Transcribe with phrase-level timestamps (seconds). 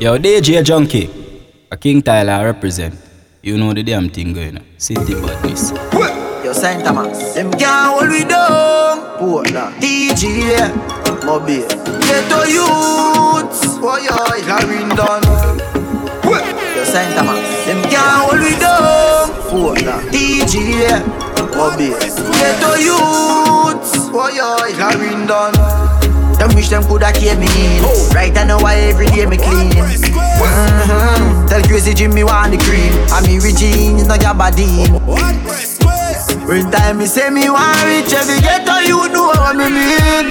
[0.00, 1.08] Yo, DJ Junky,
[1.70, 2.94] a Kxng Tyler represent.
[3.42, 4.64] You know the damn thing going on.
[4.76, 5.70] City badness.
[6.44, 7.34] Yo, Saint Thomas.
[7.34, 9.18] Them can't hold we down.
[9.18, 9.80] Portland.
[9.80, 10.66] DJ.
[11.24, 11.68] Mobile.
[12.02, 13.78] Ghetto youths.
[13.78, 15.22] Boy, yo, Clarendon.
[16.26, 17.38] Yo, Saint Thomas.
[17.64, 19.30] Them can't hold we down.
[19.48, 20.10] Portland.
[20.10, 20.98] DJ.
[21.54, 21.94] Mobile.
[22.34, 24.10] Ghetto youths.
[24.10, 25.93] Boy, yo, Clarendon.
[26.38, 27.82] Them wish them coulda kept me in.
[28.14, 29.70] Right I know why every day me clean.
[29.70, 31.46] Mm-hmm.
[31.46, 32.92] Tell crazy Jimmy want the cream.
[33.10, 35.00] I mean Regine, no Gabardine.
[36.46, 40.26] When time me say me want rich, every ghetto you know what me mean.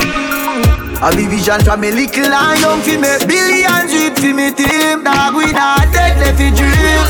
[1.04, 5.04] I be vision from me little and young fi make billions with fi me team.
[5.04, 7.04] Dog we not dead left fi dream,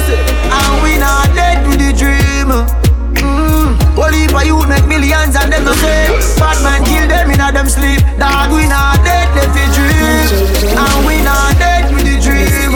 [0.49, 2.82] and we not dead with the dream.
[3.93, 6.09] Only for you make millions and them no say
[6.41, 8.01] Bad man kill them in a them sleep.
[8.17, 10.73] Dog we not dead, they fi dream.
[10.73, 12.73] And we not dead with the dream.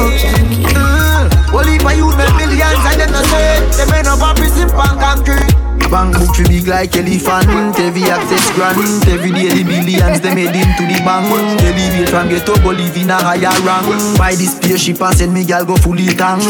[0.78, 1.26] Mm.
[1.54, 4.94] Only for you make millions and them no say Them ain't no pop in pan
[5.02, 5.58] concrete
[5.90, 7.80] Bank book fi big like elephant.
[7.80, 8.78] Every access grant.
[9.08, 11.32] Every day the billions them head into the bank.
[11.64, 13.88] Elevate from ghetto go live in a higher rank.
[14.18, 16.44] Buy this spaceship and send me gal go fully tank.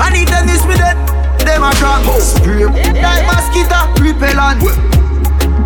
[0.00, 1.13] I need them this me dead
[1.44, 4.64] them a drop Spray like mosquito repellent.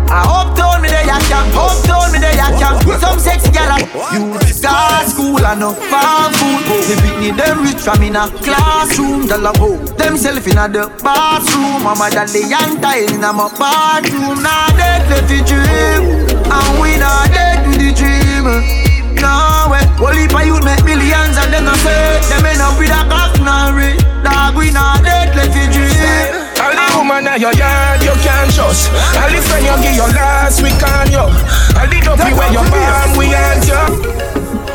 [0.09, 3.77] I uptown me there ya camp Uptown me there ya camp Some sexy gal
[4.09, 6.65] You got school and no farm food.
[6.89, 9.29] The Britney them rich from in a classroom.
[9.29, 11.85] Them oh Themself in a the bathroom.
[11.85, 14.41] Mama that they young tile in a my bathroom.
[14.41, 16.25] Now dead left the dream.
[16.49, 18.49] And we not dead with the dream.
[19.21, 22.89] No way Only for you make millions and them no say Them end up with
[22.89, 23.35] a cock
[24.23, 28.51] Dog we not dead left the dream all the woman at your yard you can't
[28.51, 28.91] trust.
[29.15, 31.23] All the friend you give your last week on you.
[31.23, 33.83] All the dopey where you bomb we want you.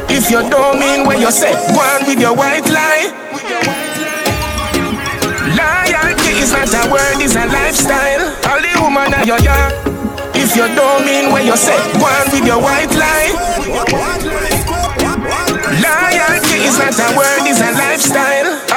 [0.09, 3.13] If you don't mean what you say, go on with your white lie.
[5.53, 8.33] Loyalty is not a word, it's a lifestyle.
[8.49, 9.77] All the woman at your yard.
[10.35, 13.29] If you don't mean what you say, go on with your white lie.
[15.85, 18.74] Loyalty is not a word, it's a lifestyle.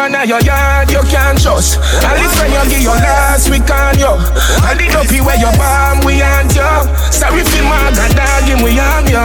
[0.00, 1.76] Woman at your yard you can't trust.
[1.76, 4.08] All the friend you give your last week on you.
[4.08, 6.72] All the dopey where you bomb we want you.
[7.12, 9.20] Sorry for my god dog him we harm you.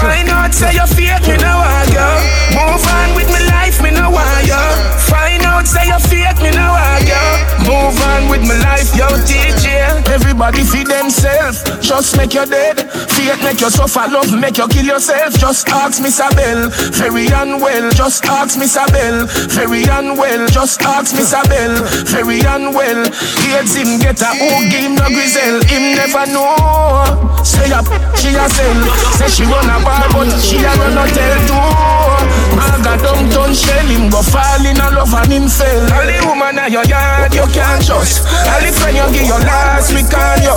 [0.00, 2.08] Find out say you fake me no want you.
[2.56, 4.64] Move on with my life me no want you.
[5.12, 7.24] Find out say you fake me no want you.
[7.68, 9.92] Move on with my life yo DJ.
[10.08, 11.60] Everybody feed themselves.
[11.84, 12.83] Just make you dead.
[13.24, 14.04] Fate make you suffer.
[14.12, 15.32] Love make you kill yourself.
[15.38, 16.68] Just ask me Sabel.
[16.92, 17.90] Very unwell.
[17.92, 19.24] Just ask me Sabel.
[19.48, 20.46] Very unwell.
[20.48, 21.72] Just ask me Sabel.
[22.04, 23.08] Very unwell.
[23.40, 25.64] Hates him get a who him no grizzle.
[25.64, 27.40] Him never know.
[27.42, 27.88] Say up,
[28.20, 28.80] she a sell.
[29.16, 32.43] Say she run a bar, but she a run a tell too.
[32.54, 35.84] Maga don't shell him go fall in a love and him fell.
[35.92, 38.24] All the woman at your yard you can't trust.
[38.24, 40.56] The friend you give your last on you.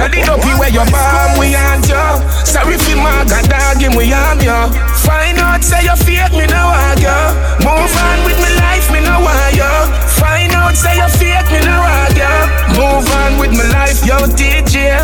[0.00, 2.04] All the dopey where you bomb we want you.
[2.44, 4.60] Sorry for Maga dog him we harm you.
[5.04, 7.20] Find out say you fake me now want you.
[7.62, 9.74] Move on with my life me no want you.
[10.18, 12.34] Find out say you fake me now want you.
[12.74, 14.98] Move on with my life yo DJ.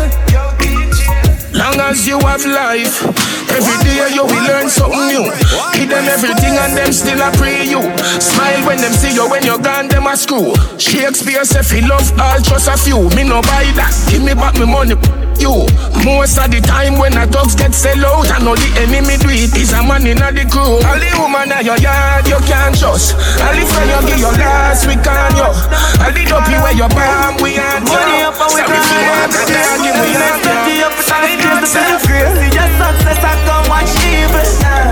[1.53, 3.03] Long as you have life,
[3.51, 5.25] every day you will learn something new.
[5.73, 7.81] Give them everything and them still a pray you.
[8.19, 10.53] Smile when them see you when you're gone, them a screw.
[10.77, 13.09] Shakespeare say he love all just a few.
[13.15, 14.95] Me no buy that, give me back my money.
[15.41, 15.65] You
[16.05, 19.25] most of the time when the dogs get sell out, I know the enemy do
[19.33, 19.49] it.
[19.57, 20.77] Is a man in the crew.
[20.85, 23.17] All the woman at your yard you can't trust.
[23.41, 25.49] All the friend you give your last week on you.
[25.49, 27.69] All the dopey where you bomb we you.
[27.89, 30.37] Sorry for what I dog give me on
[30.77, 30.89] you.
[31.09, 32.47] Find out say you crazy.
[32.53, 34.45] Your success I come watch evil.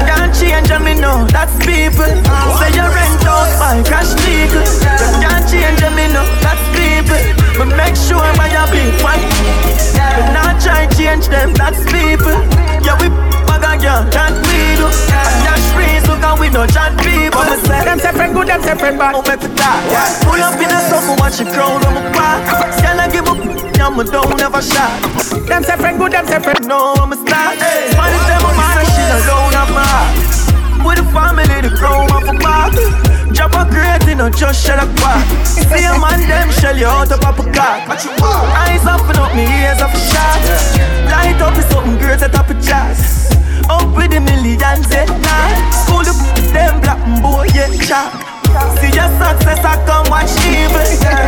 [0.10, 2.10] Can't change me no, that's people.
[2.58, 4.66] Say you rent out my crash vehicle.
[5.22, 7.49] Can't change me no, that's people.
[7.60, 9.20] But make sure my your big one.
[9.92, 12.40] But not try change them, that's people.
[12.80, 13.12] Yeah, we
[13.52, 14.88] maga girl, that we do.
[14.88, 17.44] And free, so can we no chat people.
[17.44, 19.12] Them say friend good, them say friend bad.
[19.12, 19.84] Oh, make it die.
[20.24, 22.48] Pull up in a summer, watch the crown on my back.
[22.80, 23.36] Can I give up?
[23.80, 24.96] I'm a don't never shot.
[25.44, 26.64] Them say friend good, them say friend.
[26.66, 27.60] No, I'm a star.
[27.60, 32.34] Money them on my shit alone, I'm a With the family, the crown off a
[32.40, 33.09] back.
[33.60, 35.28] A crate in a just shell a quack.
[35.46, 37.90] See a man, them shell you out of a cock.
[38.56, 40.40] Eyes up and up, me ears up a shot.
[41.12, 43.36] Light up is something great at top of jazz.
[43.70, 45.72] Up with the millions, yeah, nah.
[45.84, 46.14] School the
[46.54, 48.16] them black boy, yeah, chop.
[48.80, 51.19] See your success, I come watch evil.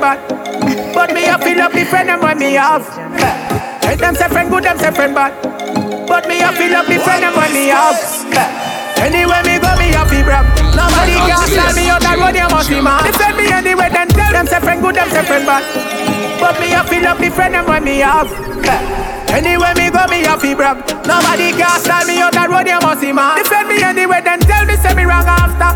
[0.00, 0.18] Bad.
[0.94, 2.88] But me I feel up the friend them when me have.
[3.84, 5.32] And them say friend good, them say friend bad.
[6.08, 8.00] But me I feel up the friend them when me have.
[9.00, 10.44] Anywhere me go, me happy brag.
[10.76, 13.04] Nobody can tell me out the road, you must be mad.
[13.08, 15.64] Defend me anyway, then tell them say friend good, them say friend bad.
[16.40, 18.28] But me I feel up the friend them when me have.
[19.30, 20.82] Anywhere me go, me happy brag.
[21.06, 23.40] Nobody can tell me out the road, you must be mad.
[23.40, 25.70] Defend me anyway, then tell me say me wrong after.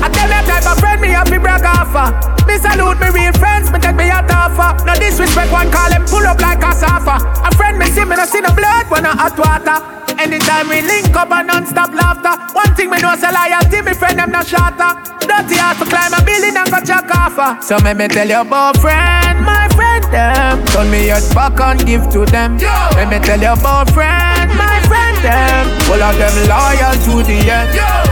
[0.00, 2.08] I tell them type of friend me happy brag offer.
[2.48, 4.74] Me salute me real friends, me take me a offer.
[4.74, 4.84] Uh.
[4.84, 7.16] No disrespect, one call them pull up like a sofa.
[7.46, 9.78] A friend me see me no see no blood when I hot water.
[10.20, 12.34] Anytime we link up and non-stop laughter.
[12.52, 14.92] One thing me know say loyalty, me friend them no shatter
[15.24, 17.60] Dirty heart to climb a building and go check offer uh.
[17.62, 20.60] So me me tell your boyfriend, my friend them.
[20.74, 22.58] Turn me your back and give to them.
[22.98, 25.64] Let me tell you about friend, my friend them.
[25.88, 27.70] All of them loyal to the end.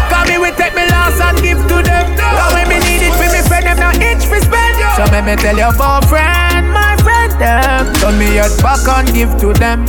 [0.09, 2.07] Cause me we take me loss and give to them.
[2.17, 4.68] Cause when me need it for me friend them no itch for spend
[4.99, 7.87] So me me tell your about friend, my friend them.
[8.03, 9.87] Turn me your back and give to them.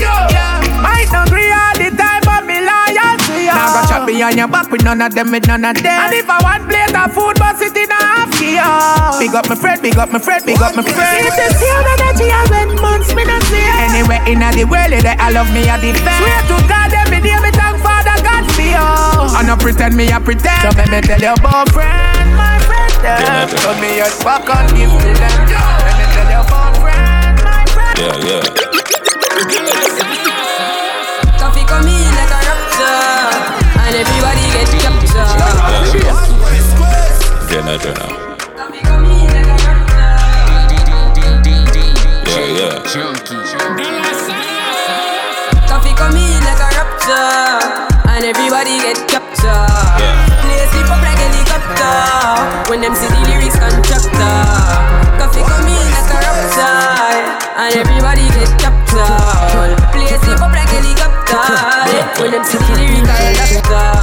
[0.85, 4.37] Might not agree all the time but me loyal to you Now go chat behind
[4.37, 5.97] your back with none of them, with none of them.
[5.97, 8.61] And if I want plate of food but sit in a half gear
[9.17, 11.25] Big up my friend, big up my friend, big up my friend.
[11.25, 13.65] It's the same energy I spend months me not see.
[13.89, 17.35] Anywhere in the world that I love me I defend Swear to God every day
[17.41, 18.77] me thank Father God for you.
[18.77, 20.61] I no pretend me I pretend.
[20.63, 22.18] So let me tell you about friend, my friend
[23.01, 23.49] them.
[23.49, 25.33] Tell me your back and give to them.
[25.49, 27.95] Let me tell you about friend, my friend.
[27.99, 28.43] Yeah, yeah.
[31.39, 33.59] Koffee come in like a raptor.
[33.79, 35.15] And everybody get captured
[37.49, 38.13] Get that right now.
[38.55, 40.19] Koffee come in like a raptor.
[42.29, 42.75] Yeah, yeah.
[45.67, 47.89] Koffee come in like a raptor.
[48.09, 49.08] And everybody get
[52.69, 54.35] When them see the lyrics contractor.
[55.17, 56.73] Koffee come in like a raptor.
[57.57, 59.75] And everybody get captured.
[59.91, 62.21] Play sleep up like helicopter.
[62.21, 63.98] When them see the lyrics contractor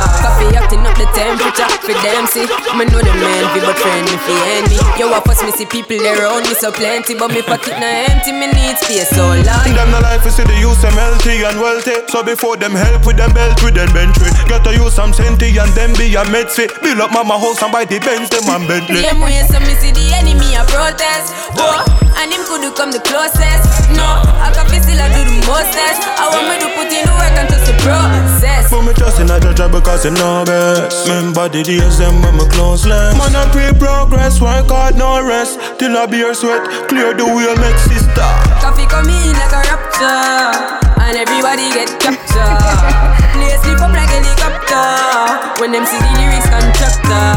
[0.76, 2.44] Acting up the temperature For them see
[2.76, 5.64] Me know the man be but friend me fi envy Yo I first me see
[5.64, 9.64] people around me so plenty But me pocket na empty me need space so long
[9.72, 11.96] Them no life is see the use them healthy and wealthy.
[12.12, 14.28] So before them help with them belt with them bentley.
[14.52, 16.68] Got to use some senti and them be a medsi.
[16.84, 19.00] Build up mama house and buy the Benz them and Bentley.
[19.00, 21.80] Same way so me see the enemy a protest Oh,
[22.20, 23.64] and him could come the closest
[23.96, 24.04] No,
[24.44, 27.14] I can feel still I do the mostest I want me to put in the
[27.16, 30.65] work and just the process But me trust in a judge because him know best.
[30.66, 33.14] Remember the days them when me close less.
[33.14, 35.60] Man I pray progress, work hard no rest.
[35.78, 38.30] Till I beer sweat, clear the way make sister.
[38.58, 45.62] Koffee come in like a raptor And everybody get captured Play sleep up like helicopter
[45.62, 47.30] When them see the lyrics contractor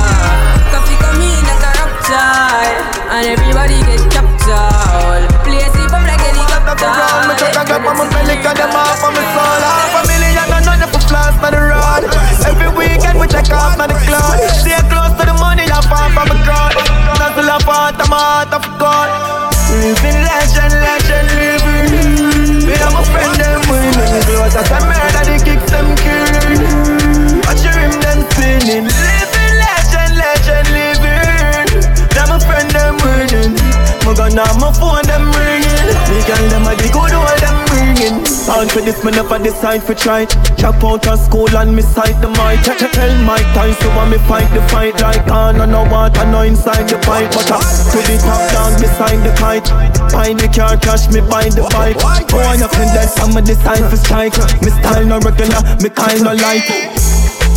[0.74, 2.66] Koffee come in like a raptor
[3.14, 6.98] And everybody get captured Play sleep up like helicopter
[7.30, 10.02] Me check and get on my belly, got them off on me soul Half a
[10.10, 12.29] million and none of the flaws on the road
[13.52, 16.74] off the cloud Stay close to the money, I'm far from the crowd.
[17.20, 19.10] Nothing up out, I'm out of God
[19.70, 22.66] Living legend, legend, living.
[22.66, 26.62] Me and my friend, them winning Close as a murder, the kicks them killing
[27.46, 28.86] Watch your rim, them spinning.
[28.90, 31.70] Living legend, legend, living.
[32.14, 33.54] Them my friend, them winning
[34.06, 35.69] My gun on my phone, them ringing
[36.20, 39.80] Me girl, them a the good old, them ringing Born for this, me never decide
[39.80, 40.28] for try.
[40.60, 43.88] Drop out of school and me sight the mic Ch- ch- Tell my time, so
[43.96, 45.00] when me fight the fight.
[45.00, 48.76] Like on and no water, no inside the pipe But up to the top down,
[48.84, 49.72] beside the kite.
[50.12, 51.96] Buy the car, cash me buy the bike.
[52.04, 54.36] Oh, I have that some of decide for strike.
[54.60, 56.68] Me style no regular, me kind no light.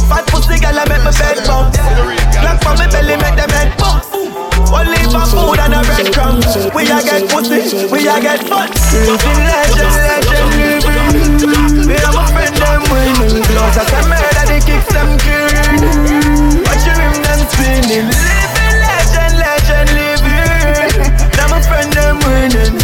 [0.06, 1.82] Fat pussy girl, I make my bed bounce.
[2.38, 4.11] Black from me belly, make them head bounce
[4.72, 9.40] only for food and a breadcrumbs We a get pussy, we a get fun Living
[9.44, 14.88] legend, legend, living Me and my friend them winning Close as a murder, the kicks
[14.90, 15.80] them killing
[16.64, 21.12] Watch your rim them spinning Living legend, legend, living.
[21.36, 22.74] Now my friend them winning.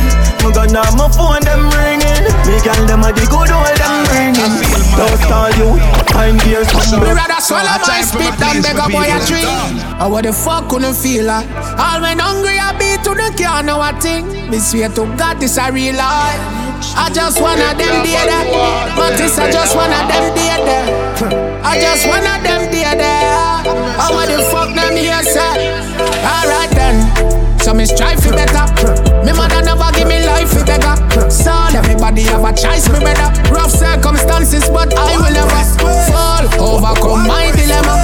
[0.42, 2.25] My gun on my phone them ringing.
[2.47, 4.54] Me girl them a the good old them ringing.
[4.97, 5.71] Don't stall you,
[6.28, 6.68] nine gears.
[6.92, 9.49] Me rather swallow my spit than beg a boy a drink.
[10.00, 11.49] I what the fuck couldn't feel like?
[11.78, 14.26] All when hungry I be to the can't know a thing.
[14.50, 16.40] Me swear to God this a real life.
[16.97, 18.47] I just wanna them day there.
[18.47, 18.97] Eh.
[18.97, 19.47] But this eh.
[19.47, 20.88] I just wanna them day there.
[21.64, 23.35] I just wanna them day there.
[23.99, 25.73] I what the fuck them here say?
[26.23, 27.58] Alright then.
[27.61, 28.66] So me strive for better.
[29.25, 30.97] Me mother never give me life for beggar.
[31.68, 33.28] Son, everybody have a choice, me better.
[33.52, 36.44] Rough circumstances, but I will never fall.
[36.60, 37.94] Overcome my dilemma.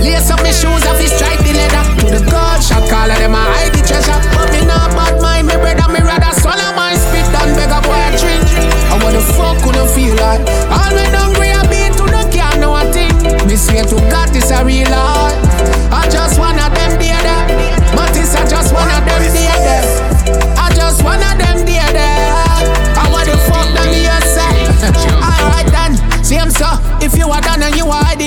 [0.00, 1.84] Lace up my shoes, I feel strike the leather.
[2.00, 4.16] To the God, shot call them a hide the treasure.
[4.36, 7.80] But me not bad mind, me brother, me rather swallow my spit than beg a
[7.84, 8.44] boy a drink.
[8.90, 10.40] I the fuck could I feel like?
[10.72, 13.12] All when hungry, I beat to the can know a thing.
[13.46, 15.49] Me swear to God, this a real life.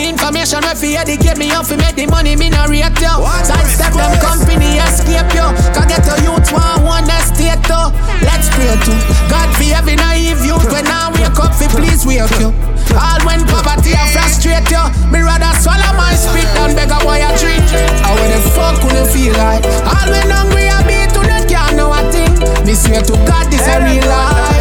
[0.04, 3.16] The information, if you educate me off, you make the money, me not rate you.
[3.48, 5.48] Sidestep them company, escape you.
[5.72, 7.88] Can get a youth one one estate too.
[8.20, 8.94] Let's pray to
[9.32, 10.68] God for every naive youth.
[10.68, 12.52] When I wake up, fi please wake you.
[13.00, 17.24] All when poverty and frustrate you, me rather swallow my spit than beg a boy
[17.24, 17.64] a drink.
[18.04, 19.64] How the fuck could you feel like?
[19.88, 22.34] All when hungry I be to that can't know a thing.
[22.68, 24.53] Me swear to God this a real life.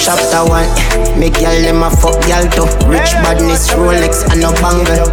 [0.00, 2.68] Chapter 1 Me girl them a fuck girl too.
[2.88, 5.04] Rich badness Rolex and no bangle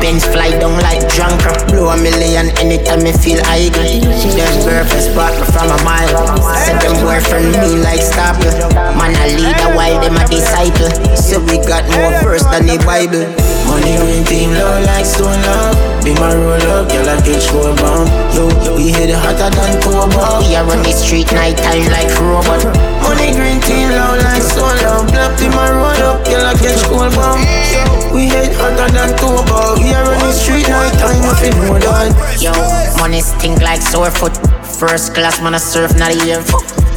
[0.00, 5.34] Pens fly down like drunker Blow a million anytime me feel idle Them girlfriends brought
[5.40, 6.12] me from a mile.
[6.64, 8.52] Said them boyfriend me like staple.
[8.98, 10.90] Man a leader while them a disciple?
[11.16, 15.76] So we got more verse than the Bible Money green team low like stone love.
[16.04, 19.76] Be my roll up, girl I get score bomb Yo, we hit it hotter than
[19.82, 22.64] Cobra oh, We are on the street night time like robot.
[23.04, 25.04] Money green team low like stone love.
[25.12, 27.44] Black team my roll up, girl I get score bomb
[28.08, 32.40] we hit hotter than Cobra We are on the street night time, you know that
[32.40, 32.52] Yo,
[32.98, 34.34] money stink like sore foot.
[34.64, 36.40] First class man a surf, not a year.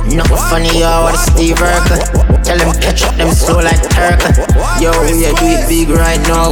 [0.07, 4.45] Nothing funny, yo, what a Steve Urkel Tell them catch up them slow like turtle
[4.81, 6.51] Yo, we a do it big right now.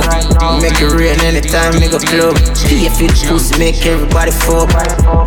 [0.62, 2.38] Make it rain anytime, make a club.
[2.70, 4.70] If it pussy, make everybody fuck.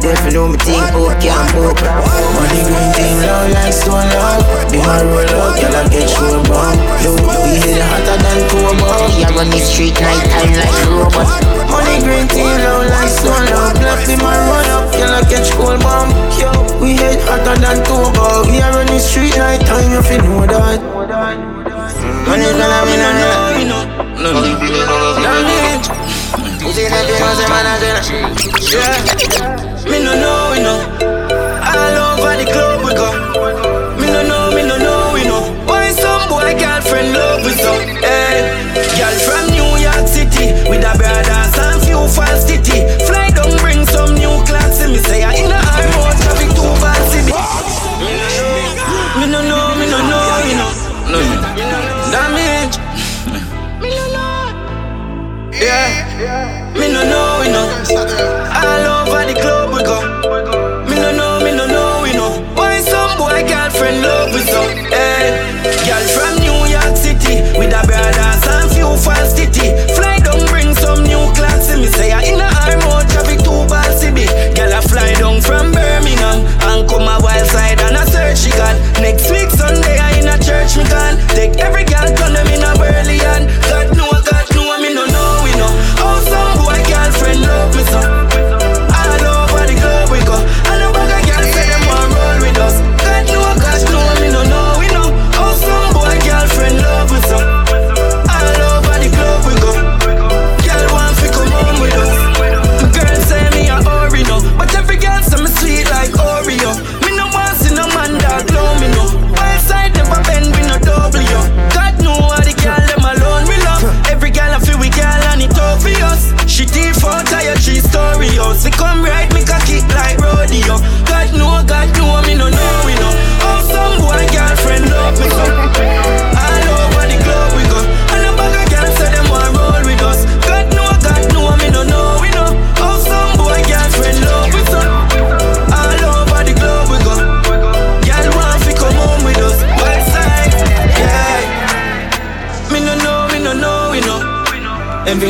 [0.03, 1.79] You know me think, oh, can't book.
[1.83, 4.63] Money green team low like stone love.
[4.73, 7.13] Be my roll up, girl, I get you a bomb Yo,
[7.45, 11.29] we hit it hotter than Cobra We are on the street night time like robot
[11.69, 13.77] Money green team low like stone love.
[13.77, 16.09] Black be my run up, girl, I catch cold bomb
[16.41, 16.49] Yo,
[16.81, 20.62] we hit hotter than Cobra We are on the street night time, you know that
[20.63, 24.41] Money gonna no know, you No, no,
[26.63, 27.67] You that you know say man
[28.71, 28.95] Yeah,
[29.91, 30.79] me no know, you know
[31.67, 33.72] All over the club we go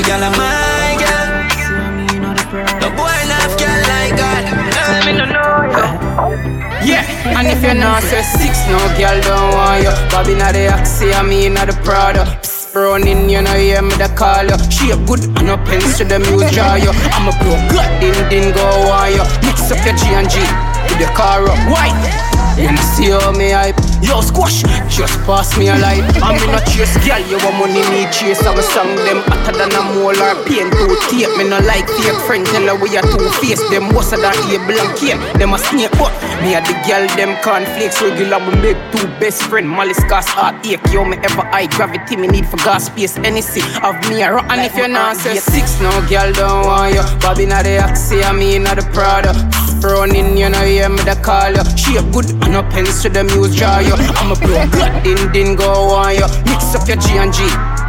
[0.04, 1.28] girl, I'm my girl.
[2.80, 4.44] No boy love girl like God.
[6.84, 7.06] Yeah,
[7.38, 9.92] and if you're not say six, no girl don't want you.
[10.10, 12.24] Bobby not the Axio, I mean not the Prada.
[12.74, 14.58] running, you know, hear me the call you.
[14.70, 16.92] She a good and no pens to the music you.
[17.14, 19.24] I'm a pro, God, didn't go on you.
[19.46, 20.38] Mix up your G and G
[20.90, 21.58] with your car up.
[21.70, 22.31] White.
[22.58, 23.76] You see how me hype?
[24.02, 26.04] Yo, squash, just pass me a light.
[26.22, 27.20] I'm in a chase, girl.
[27.24, 28.44] You want money, me chase.
[28.44, 31.32] I'm a song them hotter than a mole or pain to tape.
[31.38, 33.62] Me no like fake friend, tell her we are two face.
[33.70, 35.16] Them most of that able and cane.
[35.38, 36.12] Them a snake, but
[36.44, 37.06] me a the girl.
[37.16, 38.38] Them cornflakes regular.
[38.42, 39.68] We make two best friend.
[39.68, 40.82] Malice cause heart ache.
[40.92, 42.16] Yo, me ever high gravity.
[42.16, 43.16] Me need for gas space.
[43.18, 44.36] Any see of me a.
[44.52, 47.02] And if you're not say six, no girl don't want you.
[47.20, 49.32] Bobby not the I mean not the Prada.
[49.82, 51.64] Running, you know, hear me the call you.
[51.76, 53.94] She a good no pens to the muse draw you.
[53.94, 54.64] I'm a blow,
[55.02, 56.26] din din go on you.
[56.46, 57.42] Mix up your G and G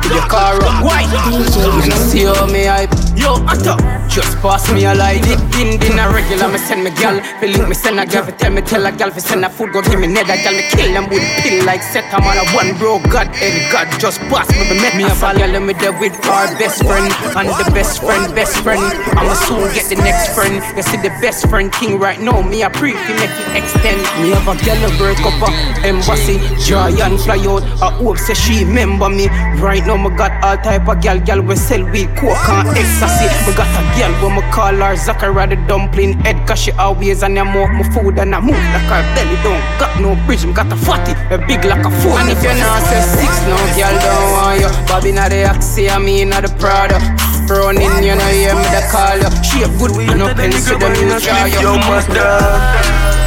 [0.10, 0.84] your car up.
[0.84, 1.02] Why?
[1.32, 3.03] You know, see how me hype.
[3.16, 3.78] Yo, Atta,
[4.10, 5.22] just pass me a light.
[5.30, 6.50] It din din a regular.
[6.50, 8.26] Me send me gal, link me send a gal.
[8.26, 10.54] Tell me tell a gal, fi send a food, go give me nether gal.
[10.54, 12.06] Me kill them with pill like set.
[12.14, 13.00] I'm on a one bro.
[13.14, 14.66] God, every God just pass me.
[14.66, 18.02] Me met me a gal, gal me there with our best friend and the best
[18.02, 18.82] friend, best friend.
[19.14, 20.64] I'ma soon get the next friend.
[20.76, 22.42] You see the best friend king right now.
[22.42, 24.02] Me a pre, fi make it extend.
[24.26, 25.54] Me have a gal a break up a
[25.86, 26.42] embassy.
[26.58, 27.64] Giant fly out.
[27.78, 29.28] I hope say she remember me.
[29.62, 32.68] Right now, me got all type of gal, gal we sell weed, coke and
[33.04, 33.28] ecstasy.
[33.46, 37.24] Me got a girl when me call her Zachary the dumpling head, cause she always
[37.24, 40.46] on the mouth, my food and I move like her belly don't got no bridge.
[40.46, 42.20] Me got a fatty, a big like a foot.
[42.24, 44.70] And if you not say six, no gal don't want you.
[44.88, 47.00] Bobby not the Axio, I mean not the Prada.
[47.44, 49.30] Running, you know, hear me the call you.
[49.44, 52.24] She a good one, no pens to the music, Yo, master.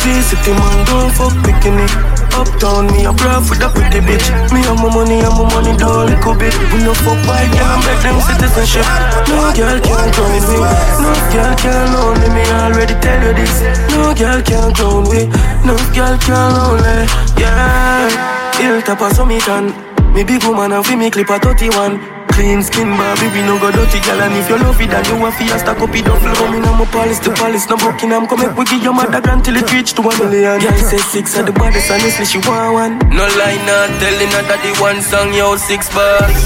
[0.00, 2.15] T-City man, don't fuck picking it.
[2.36, 4.28] Uptown, me a bluff with a pretty bitch.
[4.52, 6.52] Me and my money, and my money down little bit.
[6.72, 8.84] We no fuck by girl and beg them citizenship.
[9.32, 10.60] No girl can crown me.
[11.00, 12.44] No girl can only me.
[12.52, 13.64] Already tell you this.
[13.90, 15.32] No girl can crown me.
[15.64, 17.08] No girl can only.
[17.40, 18.36] Yeah.
[18.60, 19.72] Hilltop a summit and
[20.14, 23.72] me big woman and fi me clip a 31 Clean skin, baby, we no go
[23.72, 26.04] dirty, girl And if you love it, then you want fi a stack up it
[26.04, 28.92] Come in, I'm a palace, the palace, no broken I'm come make we give your
[28.92, 30.60] mother grand till it reach to a million.
[30.60, 32.98] Girl say six at the baddest, honestly she want one.
[33.08, 36.36] No lie, not telling her that the one song, yo, six bars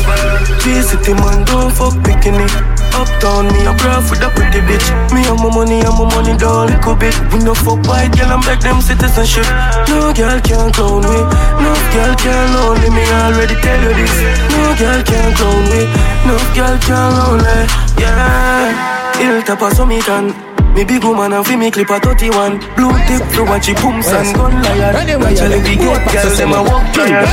[0.63, 4.87] G-City man, don't fuck picking it Uptown, me a bluff with a pretty bitch.
[5.15, 7.15] Me and my money, and my money down little bit.
[7.33, 9.47] We no fuck white girl and back them citizenship.
[9.89, 11.21] No girl can clown me.
[11.63, 13.05] No girl can only me.
[13.25, 14.15] Already tell you this.
[14.55, 15.83] No girl can clown me.
[16.27, 17.61] No girl can only
[17.99, 19.19] Yeah.
[19.19, 20.35] Hilltop a summit and
[20.75, 24.09] me big woman and fi me clip a 31 Blue tip to watch it pumps
[24.09, 24.93] and gun liar.
[24.93, 27.29] Naturally we get girl them a walk tired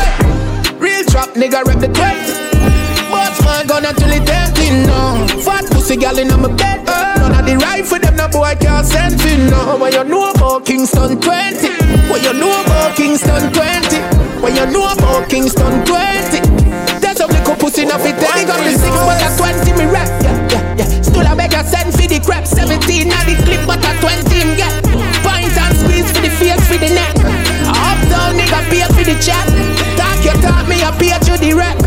[0.82, 2.47] Real trap nigga rep the 20
[3.48, 5.24] Man gun until it empty no.
[5.40, 7.16] Fat pussy gal in my bed uh.
[7.16, 9.80] None of the rifle them no boy can't send me no.
[9.80, 14.92] What you know about Kingston 20 What you know about Kingston 20 What you know
[14.92, 16.44] about Kingston 20
[17.00, 19.32] There's a little pussy enough it Only got the six but a
[19.64, 21.02] 20 me rap Yeah, yeah, yeah.
[21.08, 24.28] Still I beg a send for the crap 17 now the clip but a 20
[24.36, 24.76] him get.
[25.24, 27.16] Pint and squeeze for the face for the neck.
[27.72, 29.48] Up down nigga pay for the chat.
[29.96, 31.87] Talk you talk me a pay to the rep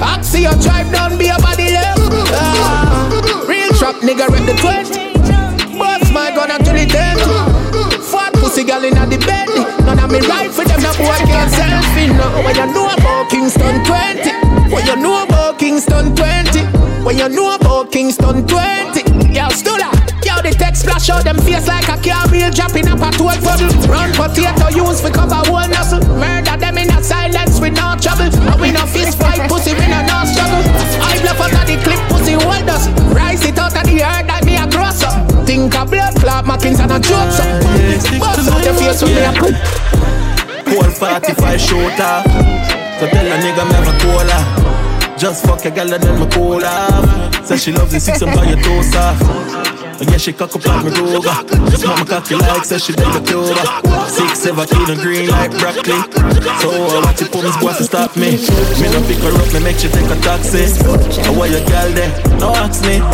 [0.00, 2.00] effect Axio drive down be a body left
[2.32, 7.16] ah, Real trap nigga rep the 20 Bust my gun until the 10
[8.10, 9.48] Fat pussy girl in the bed.
[9.86, 13.84] None of me for them, no boy can't selfie no What you know about Kingston
[13.84, 16.60] 20 What you know about Kingston 20
[17.04, 20.10] What you know about Kingston 20 Yo, Stula
[20.42, 23.70] the text splash out them face like a car wheel dropping up a puddle.
[23.86, 26.00] Run potato use for cover one muscle.
[26.16, 28.30] Murder them in a silence with no trouble.
[28.32, 29.29] And we no fist fight
[33.90, 35.18] The earth like me a cross up.
[35.44, 38.20] Think a blood clot, Mackins and a joke up.
[38.22, 39.54] Bust out your face with me a put.
[40.70, 42.16] Whole 45 shooter.
[43.00, 44.70] So tell a nigga me have a cola.
[45.18, 47.44] Just fuck a gal and then me cool off.
[47.44, 49.79] Say she loves the and buy your toes off.
[50.00, 51.28] I guess she cock up like me Ruger.
[51.84, 54.08] Want me cocky like say she dig a Cuba.
[54.08, 56.00] Six, seven, clean and green like broccoli.
[56.64, 58.40] So I watch it for me boss to stop me.
[58.80, 60.64] Me no pick her up, me make she take a taxi.
[61.20, 62.10] I want your girl there,
[62.40, 63.04] no ask me.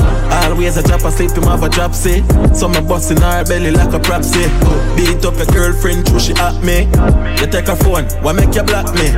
[0.46, 2.22] Always a drop asleep, him have a drop say.
[2.54, 4.46] So me bust in her belly like a propsy.
[4.94, 6.86] Beat up your girlfriend, true she at me.
[7.42, 9.10] You take her phone, why make you block me?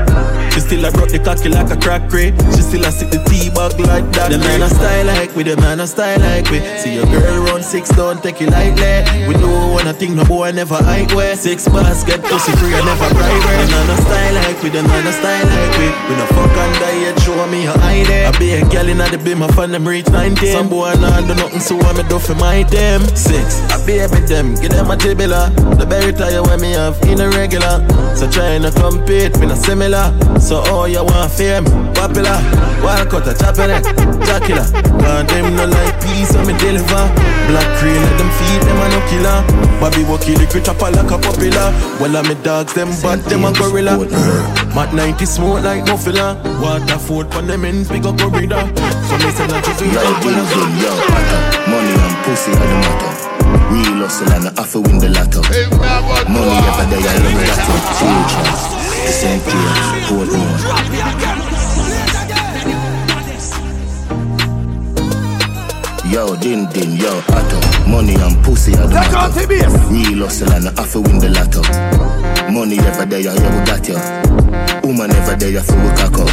[0.57, 2.33] She still a broke the cocky like a crackery.
[2.57, 4.33] She still a sit the tea bag like that.
[4.33, 6.61] The man a style like we, the man a style like we.
[6.81, 9.27] See your girl run round six, don't take it lightly.
[9.27, 12.87] We do wanna think no boy never hide where six bars get pussy free and
[12.87, 13.33] never bribe.
[13.35, 15.89] We don't know style like we, don't know style like we.
[16.09, 18.27] We no fuck under yet, show me a ID.
[18.27, 20.53] I be a gal in the beam, I find them reach 19.
[20.53, 23.03] Some boy nah do nothing, so I me do for my them.
[23.17, 25.51] Six, I be with them, give them a tibula.
[25.79, 27.85] The berry tire when me have in a regular.
[28.15, 30.13] So trying to compete, me not similar.
[30.41, 32.39] So all you want fame, popular.
[32.83, 33.83] Wild cut a chopping it,
[34.23, 34.65] Dracula.
[35.03, 37.05] Want them no like peace, so me deliver.
[37.49, 39.41] Black cream, let them feed them a no killer.
[39.81, 41.73] Bobby Walkie, liquid chopper like a popular.
[41.97, 43.97] Well, I'm me dogs, them bad, them a gorilla.
[44.77, 46.37] Mak 90 smoke like no filler.
[46.61, 48.69] Waterford pon them ends, big up corridor.
[49.09, 50.45] So me send a to Yo, yo, yo,
[50.77, 51.41] yo, matter.
[51.73, 53.13] Money and pussy are the matter.
[53.73, 55.41] Real hustle and I have to win the lotto.
[55.41, 58.45] Money every day I love that to future.
[59.09, 61.68] The same place, Portmore.
[66.11, 67.59] Yo, din din, yo, atto.
[67.87, 69.45] Money and pussy are the matter.
[69.93, 71.61] Real hustle and I have to win the lotto.
[72.53, 73.99] Money every day I yeah, we got you.
[74.89, 76.29] Woman every day I feel we cock up.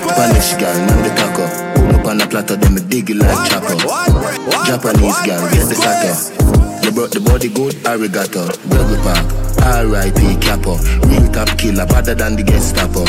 [0.00, 1.44] Spanish girl, name the taco.
[1.76, 3.76] Boom up on the platter, them me dig it like chopper.
[4.64, 6.10] Japanese girl, get the sato.
[6.82, 8.48] You brought the body good, arigato.
[8.70, 9.26] Burger Park,
[9.60, 10.40] R.I.P.
[10.40, 10.80] Capo.
[11.04, 13.04] Real top killer, better than the Gestapo.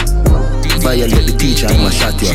[0.84, 2.30] Violate the teacher, I'ma shot you.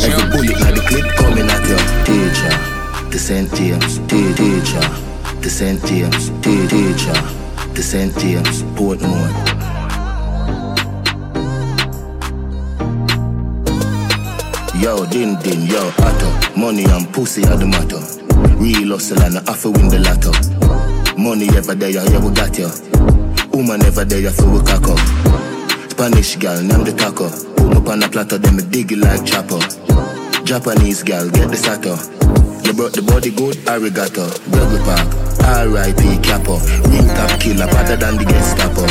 [0.00, 1.78] Every bullet like the clip coming at you.
[2.08, 2.73] Teacher,
[3.14, 3.48] the St.
[3.54, 4.80] James, teacher.
[5.40, 5.80] The St.
[5.86, 7.14] James, teacher.
[7.72, 8.12] The St.
[8.18, 9.30] James, Portmore.
[14.82, 16.58] Yo, din din, yo, atto.
[16.58, 18.02] Money and pussy are the matter.
[18.58, 20.32] Real hustle and I have to win the lotto.
[21.16, 22.68] Money every day, yeah, we got you.
[23.52, 24.98] Woman every day, I feel we cock up.
[25.88, 27.30] Spanish girl, name the taco.
[27.54, 29.62] Boom up on the platter, them me dig it like chopper.
[30.42, 32.43] Japanese girl, get the sato.
[32.64, 34.24] You brought the body good, arigato.
[34.48, 35.04] Burger Park,
[35.44, 36.16] R.I.P.
[36.24, 36.56] Capo.
[36.88, 38.88] Real top killer, better than the Gestapo.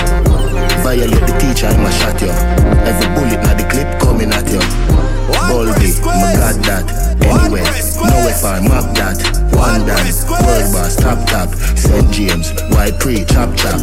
[0.86, 2.30] Violate the teacher, I'ma shot you.
[2.86, 4.62] Every bullet now the clip coming at you.
[5.50, 6.86] Baldy, my god that.
[7.26, 7.66] Anyway,
[7.98, 9.18] nowhere far, map that.
[9.58, 11.50] One dance, world boss, top top.
[11.74, 12.12] St.
[12.14, 13.82] James, white pre, chop chop.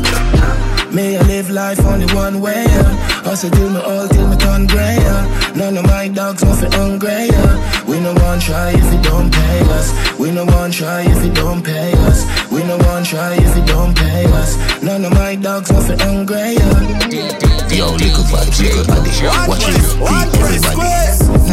[0.95, 2.83] May I live life only one way, yeah.
[3.23, 5.53] Hustle do me all till me turn grey, yeah.
[5.55, 7.70] None of my dogs nothing hungry, yeah.
[8.11, 10.19] We no one try if you don't pay us.
[10.19, 12.27] We no one try if you don't pay us.
[12.51, 14.83] We no one try if you don't pay us.
[14.83, 17.71] None of my dogs nothing hungry, yeah.
[17.71, 19.11] Yo, little vibes, little body.
[19.47, 20.91] Watch it, beat everybody.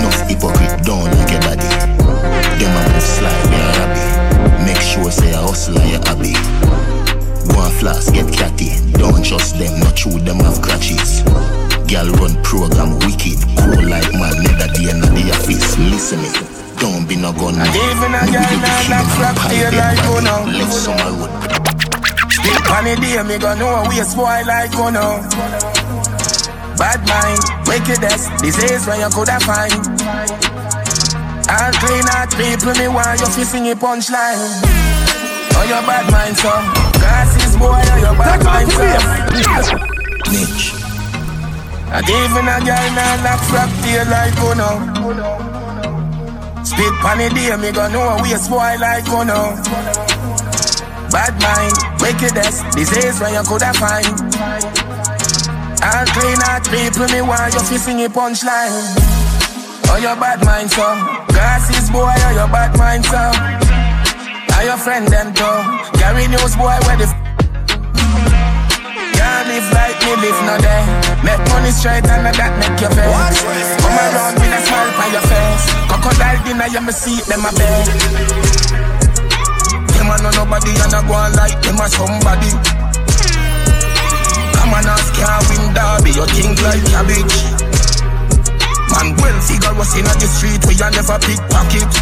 [0.01, 1.69] No hypocrite, don't like your body.
[2.57, 4.65] Them a move slide, they are happy.
[4.65, 6.33] Make sure say I hustle and you happy.
[7.53, 8.71] Go and flask, get catty.
[8.93, 11.21] Don't trust them, not true, them have crutches.
[11.87, 15.79] Girl run program wicked, cool like man, never day in the office.
[15.79, 16.27] Listen me,
[16.83, 17.55] don't be no gun.
[17.55, 19.79] And even a We girl now king knock of flap pie here bed.
[19.79, 20.43] like you know.
[20.51, 21.31] Left summer road.
[22.27, 25.23] Still on the day, me gonna know we a spoil like oh, you know.
[26.75, 27.39] Bad mind,
[27.71, 29.79] wickedness, disease when you coulda find.
[31.47, 34.43] All clean out people, me want you fi sing a punchline.
[35.55, 36.51] Oh, your bad mind, so
[36.99, 39.79] Glasses, boy, oh, your bad mind, so
[40.35, 40.86] Mitch.
[41.89, 44.75] And even a girl now knock flap tail like you know.
[46.63, 49.55] Spit on the day, me gonna know a spoil like you know.
[51.09, 54.05] Bad mind, wickedness, disease when you coulda find.
[55.79, 59.15] All clean out people, me want you fi sing a punchline.
[59.89, 60.83] Oh, your bad mind, so
[61.31, 63.15] Glasses, boy, oh, your bad mind, so
[64.57, 65.97] Are your friend them too?
[65.97, 67.26] Gary News, boy, where the f-
[69.37, 70.81] Can't live like me live no day.
[71.21, 73.69] Make money straight and that make your face.
[73.85, 75.65] Come around with a smile on your face.
[75.85, 77.85] Crocodile dinner, you me see them a bed.
[79.93, 82.49] Them a know nobody and a go on like them a somebody.
[84.57, 86.17] Come on, ask can't win derby.
[86.17, 87.37] You think like cabbage.
[88.89, 91.93] Man, well figure was in the street where you never pickpocket.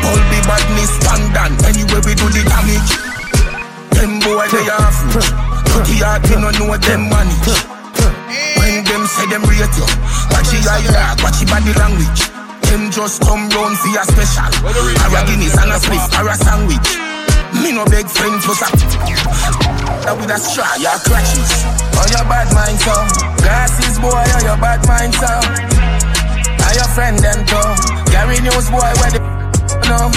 [0.00, 2.92] All the badness standard anyway we do the damage.
[3.92, 5.57] Them boy they are.
[5.78, 7.54] Dirty heart me no know them manage.
[8.58, 9.86] When them say them rate you,
[10.34, 12.34] watch your eye dog, watch your body language.
[12.66, 14.50] Them just come round for your special.
[14.58, 16.90] A Guinness and a spliff or sandwich.
[17.62, 18.74] Me no beg friends for some.
[20.02, 21.46] That with a straw, your crutches.
[21.94, 22.98] On your bad mind so.
[23.38, 25.30] Glasses boy, on your bad mind so.
[25.30, 27.70] Are your friend them too?
[28.10, 29.22] Gary News boy, where the
[29.86, 30.10] no?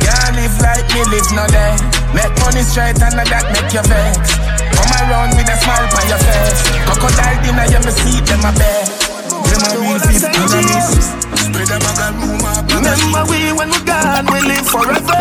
[0.00, 1.97] Can't live like me live no day.
[2.14, 4.32] Make money straight and that make you vex.
[4.72, 6.64] Come around with a smile on your face.
[6.88, 8.88] Crocodile dinner, you me see them a bed.
[9.28, 10.88] Them a real fifth enemies.
[11.36, 12.56] Spread a bag of rumor.
[12.72, 15.20] Remember we when we gone, we live forever.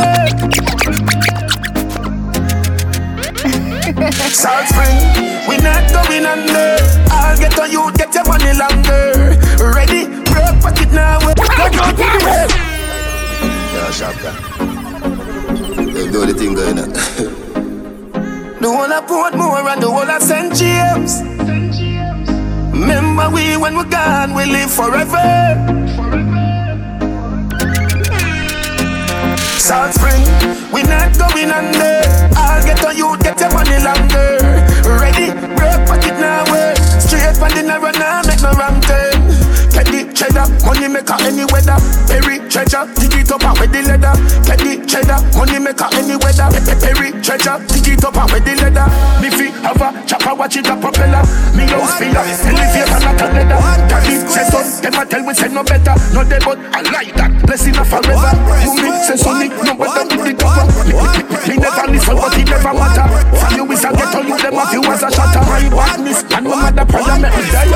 [4.31, 4.97] South Spring,
[5.49, 6.79] we not going under.
[7.11, 9.35] I'll get on you, get your money longer.
[9.59, 11.19] Ready, broke pocket now.
[11.19, 12.49] Go go to the web.
[13.75, 14.86] Yeah, shop that.
[16.25, 16.91] The thing going on.
[18.59, 20.53] The whole of Portmore and the whole of St.
[20.53, 21.21] James.
[22.73, 25.23] Remember we when we're gone, we live forever.
[29.57, 30.23] South Spring,
[30.73, 32.01] we not going under.
[32.35, 34.37] I'll get on you, get your money longer.
[34.99, 36.73] Ready, break pocket now, way.
[36.99, 39.16] Straight from the narrow now, make no wrong turn.
[40.17, 41.77] Cheddar, money maker any weather.
[42.09, 44.17] Perry treasure, dig it up and with the leather.
[44.49, 46.49] Get the cheddar, money maker any weather.
[46.81, 48.89] Perry treasure, dig it up and with the leather.
[49.21, 51.21] Me fi have a chopper, watch it a propeller.
[51.53, 53.61] Me house filler, elevator not a leather.
[53.85, 55.93] Daddy say so, them a tell we say no better.
[56.09, 58.33] No day but I like that, blessing a forever.
[58.65, 60.65] Mummy say so me, no better with the cover.
[61.45, 63.05] Me never listen but it never matter.
[63.37, 65.45] For you is a ghetto, you them a few as a shatter.
[65.45, 67.69] My badness and no matter prayer make me die.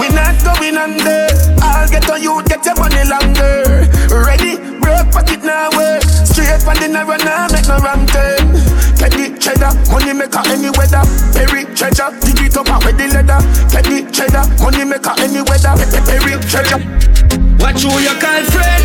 [0.00, 1.49] We not going under.
[1.58, 3.88] I'll get on you, get your money longer.
[4.08, 5.98] Ready, broke pocket now, way.
[6.22, 8.54] Straight from the narrow now, make no wrong turn.
[9.00, 11.02] Get the cheddar, money maker any weather.
[11.32, 13.40] Perry treasure, dig it up and with the leather.
[13.72, 15.74] Get the cheddar, money maker any weather.
[16.06, 16.80] Perry treasure.
[17.60, 18.84] Watch you call friend.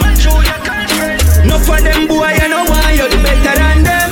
[0.00, 1.48] Watch who you call friend.
[1.48, 4.03] No for them boy, you know why you do better than them.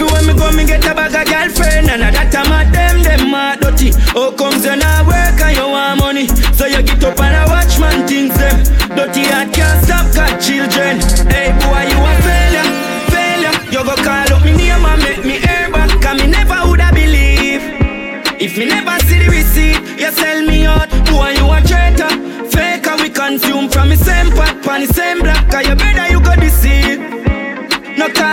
[0.00, 1.92] Everywhere me go, me get a bag of girlfriend.
[1.92, 3.92] And a that at them, them mad dirty.
[4.16, 6.24] How comes you not work and you want money?
[6.56, 8.64] So you get up and a watch man things them.
[8.96, 11.04] Dirty heart can't stop got children.
[11.28, 12.68] Hey boy, you a failure,
[13.12, 13.54] failure.
[13.68, 16.88] You go call up me name and make me air back Cause me never woulda
[16.96, 17.60] believe.
[18.40, 22.08] If me never see the receipt You sell me out, boy you a traitor.
[22.48, 25.44] Faker we consume from the same pot Pan the same block.
[25.52, 25.76] Cause you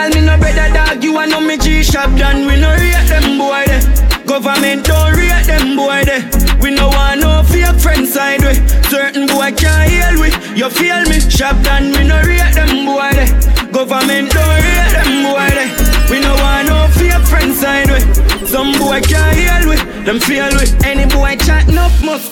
[0.09, 2.17] no call me no brother dog, you a know me G-Shop.
[2.17, 3.79] Done We no rate them boy de.
[4.25, 6.57] Government don't rate them boy de.
[6.61, 8.55] We no want no fake friend side way
[8.89, 10.29] Certain boy can't heal we.
[10.55, 11.19] You feel me?
[11.29, 13.25] Shop done, we no rate them boy de.
[13.71, 15.65] Government don't rate them boy de.
[16.11, 18.01] We no want no fake friend side way
[18.45, 19.77] Some boy can't heal we.
[20.03, 20.65] Them feel we.
[20.85, 22.31] Any boy chat enough must.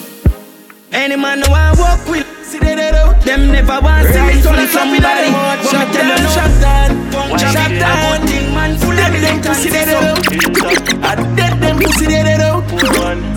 [0.91, 3.03] Any man who I walk with, see they they do.
[3.27, 5.27] Them never want see me from somebody.
[5.31, 6.29] But me tell no.
[6.31, 6.89] shut down,
[7.39, 8.23] Shut shut down.
[8.23, 8.53] down.
[8.55, 9.45] Man full of Dead them militant.
[9.45, 9.99] pussy they do.
[11.03, 12.51] I dead them pussy they do.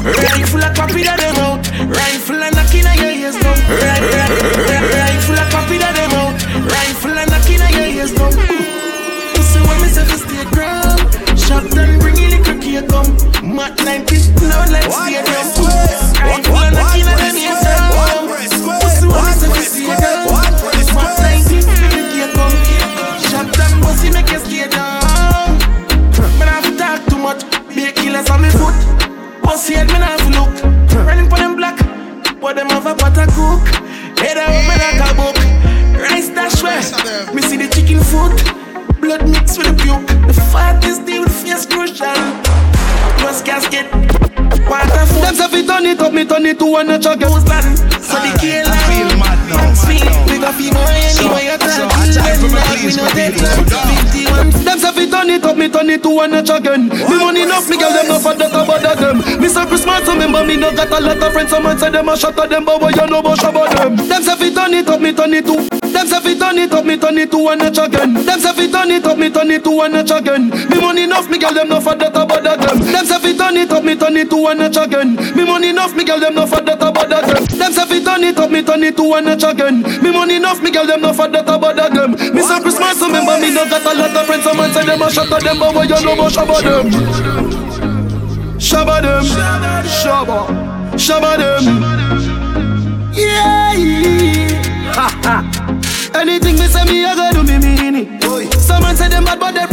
[0.08, 1.60] Rifle a copy that them out.
[1.90, 3.58] Rifle a knocking on your ears down.
[3.68, 4.02] Ri-
[4.94, 6.34] Rifle a copy that them out.
[6.70, 8.32] Rifle a knocking on your ears down.
[9.34, 11.00] Pussy when me say fi stay ground.
[11.38, 13.06] Shot done bring in the cricket come.
[13.06, 13.56] Um.
[13.56, 15.24] Mak 90 now like stadium.
[16.22, 16.87] Rifle a knocking
[19.48, 20.94] Pussy when me say fi stay ground.
[20.94, 22.56] Mak 90 cricket come.
[23.28, 25.58] Shot done pussy make you stay down.
[26.38, 27.42] Nah fi talk too much.
[27.74, 28.76] Be a killer on me foot.
[29.42, 30.52] Pussy head nah fi look.
[31.06, 31.78] Running for them black,
[32.40, 33.64] but them have a pot cook.
[34.18, 35.58] Head out me like a.
[35.98, 36.78] Rice dash way.
[37.34, 38.34] Me see the chicken foot.
[39.00, 40.06] Blood mixed with the puke.
[40.26, 42.14] The fattest day with face crucial.
[43.18, 44.27] Plus casket.
[44.68, 45.22] Water food.
[45.24, 47.28] Them say fi turn it up, me turn it to one notch again.
[47.28, 47.78] Goes land.
[48.02, 49.56] So the kill I feel mad now.
[49.68, 49.98] Max me.
[50.28, 51.44] We got feel more anyway.
[51.48, 51.98] You so talk.
[51.98, 53.68] I try for my please, we no my take people, long.
[53.68, 54.52] so down.
[54.52, 56.88] 51 Them say fi turn it up, me turn it to one notch again.
[56.88, 59.16] Me money enough, me girl them no for that bother them.
[59.40, 61.50] Me say Christmas, so remember me no got a lot of friends.
[61.50, 63.96] Some man say them a shot at them, but boy you know about about them.
[63.96, 65.87] Them say fi turn it up, me turn it to.
[65.98, 68.14] Them say fi turn it up, me turn it to one notch again.
[68.14, 70.48] Them say fi turn it up, me turn it to one notch again.
[70.70, 72.78] Me money enough, me girl them no for that bother them.
[72.78, 75.16] Them say fi turn it up, me turn it to one notch again.
[75.34, 77.44] Me money enough, me girl them no for that bother them.
[77.50, 79.82] Them say fi turn it up, me turn it to one notch again.
[79.82, 82.12] Me money enough, me girl them no for that bother them.
[82.12, 84.44] Me say Christmas, remember me no got a lot of friends.
[84.44, 86.94] Some man say them a shot at them, but boy you know about shabba them.
[88.54, 89.24] Shabba them,
[89.82, 90.46] shabba,
[90.94, 91.66] shabba them.
[93.18, 93.74] Yeah,
[94.94, 95.87] ha ha.
[96.14, 98.54] Anything me say me, I go do me mean it.
[98.54, 99.68] Some man say them bad, but them.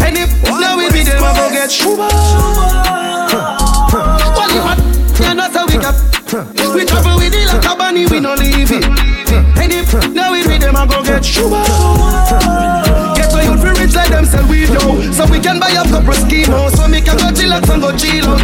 [0.00, 2.08] And if now we be them, I go get shuba.
[4.48, 4.78] You hot,
[5.20, 5.94] you know so we got.
[6.74, 8.84] We travel with the like a bunny, we no leave it.
[9.60, 11.62] And if now we be them, I go get shuba.
[13.14, 15.88] Get to youth fi rich like them sell weed now So we can buy up
[15.88, 18.40] couple schemos So me can go chillax and go chill out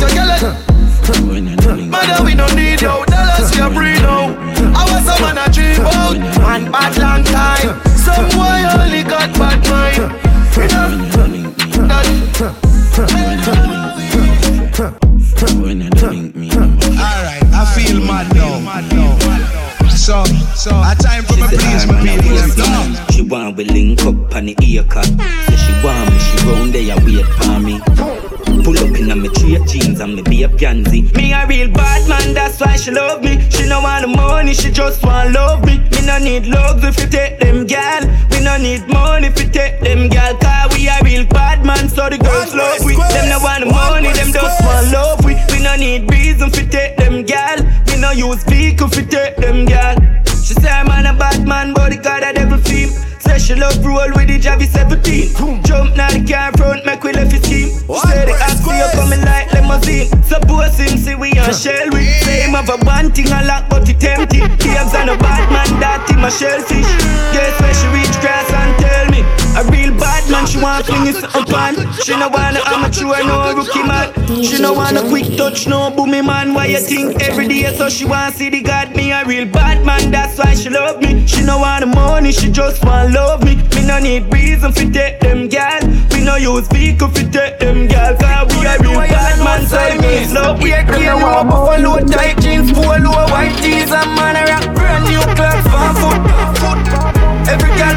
[32.85, 33.40] she love me.
[33.51, 35.79] She no want the money, she just want love me.
[35.79, 38.03] Me no need love if you take them gal.
[38.31, 40.37] We no need money if you take them gal.
[40.37, 42.94] Cause we a real bad man, so the girls love we.
[42.97, 45.35] Them no want the money, them just want love we.
[45.51, 47.57] We no need reason if you take them gal.
[47.87, 49.97] We no use vehicle if you take them gal.
[50.44, 52.92] She say I'm a bad man, but the God a devil theme.
[53.38, 55.62] She love roll with the Javi 17.
[55.64, 57.44] Jump now the car front, make we left his.
[57.44, 60.09] She say the axe you coming like limousine.
[60.23, 62.09] Suppose him see we on shell with.
[62.25, 64.40] Say him have a one thing a lock, but it empty.
[64.40, 66.88] Games and a bad man, that him a shellfish.
[67.37, 69.44] Guess where she reach grass and tell me.
[69.57, 71.93] A real bad man, she want fling it up on.
[72.03, 74.11] She no want no amateur, no rookie man.
[74.43, 76.55] She no want no quick touch, no boomy man.
[76.55, 77.73] Why you think every day?
[77.77, 80.11] So she want see the God, me a real bad man.
[80.11, 81.25] That's why she love me.
[81.27, 83.55] She no want the money, she just want love me.
[83.77, 85.81] Me no need reason fi take them gal.
[86.11, 88.17] We no use vehicle fi take them gal.
[88.17, 90.61] Cause we a real bad man, so me love.
[90.61, 95.05] We a clean low, buffalo tight jeans, polo, white tees, and man a rock brand
[95.05, 97.04] new Clarks, for foot.
[97.49, 97.95] Every gal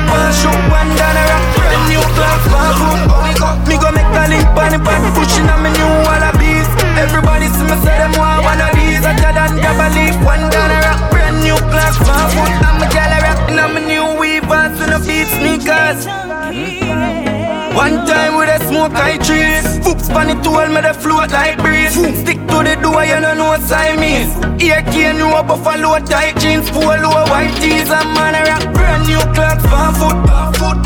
[0.70, 3.68] want down a rock brand new Clarks, for foot.
[3.68, 6.68] Me go make a link on the pan, pushing on me new wallabies.
[6.98, 9.04] Everybody see me say them want one of these.
[9.04, 12.52] Hotter double leaf, one down a rock brand new for foot.
[12.66, 16.87] I'm a gal a rockin' on me new weavers and a beat sneakers.
[17.78, 21.62] One time with a smoke I trees Foops pan it told me the float like
[21.62, 21.94] breeze.
[21.94, 24.34] Stick to the door you know what I no Siamese
[24.66, 26.74] Ear cane no buffalo tight jeans?
[26.74, 30.18] Polo white tees and man a rock Brand new Clarks for foot
[30.58, 30.82] foot.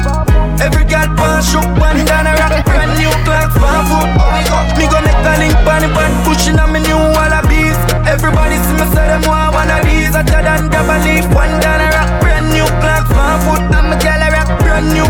[0.59, 4.11] Every girl pan shook one down a rock Brand new Clarks for foot
[4.75, 7.79] Me go make a link pan pan Pushing on me new wallabies.
[8.03, 11.79] Everybody see me say them want one of these Hotter than double leaf one down
[11.79, 15.07] a rock Brand new Clarks for foot I'm a a rock Brand new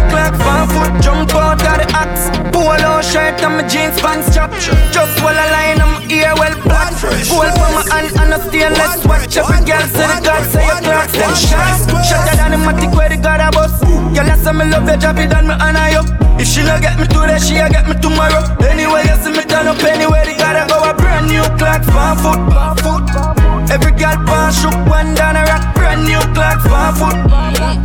[2.02, 4.52] axe Polo shirt and my jeans pants chop.
[4.94, 9.06] Just while I line I'm ear well black Gold for my hand and a stainless
[9.06, 9.38] watch.
[9.38, 13.10] Every girl say the God say your Clarks them shine Shatter than the matic where
[13.10, 13.82] the God a bust.
[14.16, 16.04] Girl I say me love you drop it and me honor you
[16.42, 18.42] If she no get me today she a get me tomorrow.
[18.66, 21.88] Anyway you see me turn up anywhere the God a go A brand new Clarks
[21.90, 23.41] for foot
[23.72, 27.16] Every girl pan shook one down a rock Brand new Clarks for foot.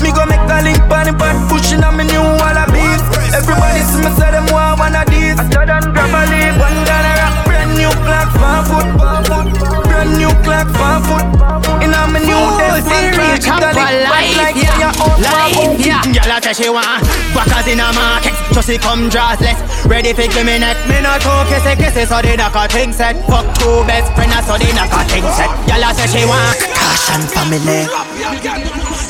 [0.02, 4.02] Me go make a link pan the pan Pushing on me new wallabies Everybody see
[4.02, 5.38] me say them want one of these.
[5.38, 6.58] I tell them grab a leaf.
[6.58, 7.35] One down a rock
[7.86, 8.86] new Clarks for foot
[9.86, 11.24] Brand new Clarks for foot
[11.82, 16.02] In a me new Oh, serious chopper life, yeah, life, yeah.
[16.02, 19.56] Girl, I say she want backers in a market, so she come dressless,
[19.88, 20.76] ready for give me neck.
[20.88, 23.16] Me not talk, kiss it, kiss it, so they knock a thing set.
[23.26, 25.48] Fuck two best friends, so they knock a thing set.
[25.64, 27.88] Girl, I say she want Caution family,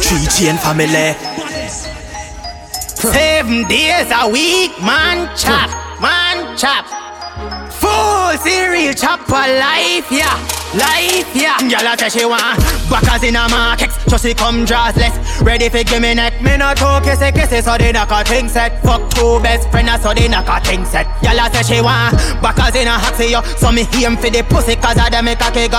[0.05, 1.17] three chain family.
[2.95, 7.06] seven days a week, man chop, man chop.
[7.97, 10.37] Full cereal chopper life, yeah,
[10.75, 11.59] life, yeah.
[11.63, 12.59] Girl, I say she want
[12.91, 16.41] backers in a market, so she come dressless, ready for give me neck.
[16.43, 18.83] Me not talk, kiss it, kiss it, so they knock a thing set.
[18.83, 21.07] Fuck two best friends, so they knock a thing set.
[21.23, 24.43] Girl, I say she want backers in a haxi, yo, so me aim for the
[24.49, 25.73] pussy, cause I dem make a kick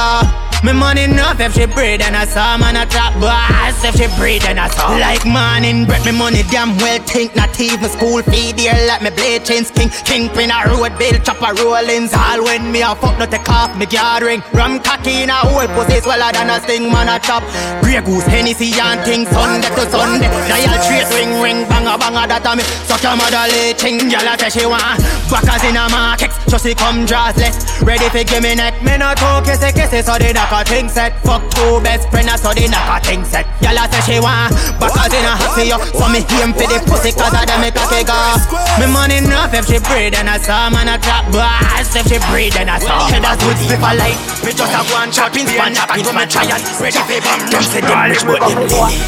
[0.64, 3.78] Me money enough if she breed and I saw man a trap boss.
[3.86, 4.98] If she breed and I saw.
[4.98, 7.36] Like morning bread me money damn well think.
[7.36, 11.54] Not even school fee dear like me blade chains king Kingpin a road bill chopper
[11.62, 12.12] rollings.
[12.14, 14.42] All when me a fuck no take off me gathering
[14.78, 17.42] Rum cocky in a whole pussy swallow than a sting man a chop.
[17.82, 20.30] Grey goose Hennessy and thing Sunday to Sunday.
[20.46, 22.64] Dial trace ring ring banga banga that a me.
[22.86, 25.02] Suck your mother leeching Gyal a say she want
[25.34, 26.30] backers in a market.
[26.46, 28.78] So she come dressless ready for give me neck.
[28.86, 31.18] Me no talk kissy kissy so they knock a thing set.
[31.26, 33.50] Fuck two best friends so they knock a thing set.
[33.66, 36.78] Gyal a say she want backers in a happy yo so me aim for the
[36.86, 38.46] pussy cause I dem a kick off
[38.78, 42.22] me money enough if she breed and I saw man a trap boss if she
[42.30, 43.10] breed and I saw.
[43.10, 46.14] Cheddars with slip a light me just a go and chop in span chop into
[46.14, 46.60] my trial.
[46.82, 49.00] ready for bomb them say them rich but them lily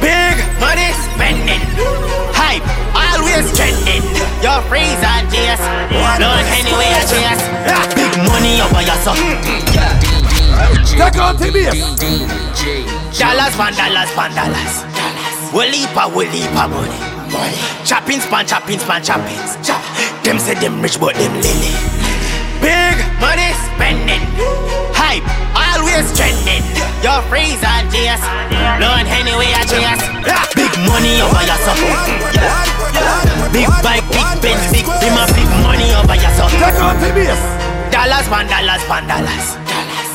[0.00, 1.60] Big money spending.
[2.32, 2.64] Hype
[2.96, 4.00] always trending.
[4.40, 5.60] Your freeze and chase
[5.92, 6.24] Lord
[6.56, 7.44] anyway I chase
[7.92, 9.20] Big money over your son.
[10.88, 11.52] Take on the.
[13.12, 14.74] Dollars pan dollars pan dollars.
[15.52, 16.96] We'll leap a we'll leap a money.
[17.28, 17.60] Money.
[17.84, 19.36] Chopping span chopping span chopping.
[19.62, 19.84] Chop.
[20.24, 21.72] Them say them rich but them lily
[22.60, 23.09] Big money spending Hype
[26.00, 26.64] always trending
[27.04, 28.24] Your freeze and chase
[28.80, 30.04] Lord anyway I chase
[30.56, 31.76] Big money over your son
[33.52, 37.40] Big bike, big Benz, big Be my big money over your son Take on bass.
[37.92, 39.58] Dollars, man, dollars, man, dollars.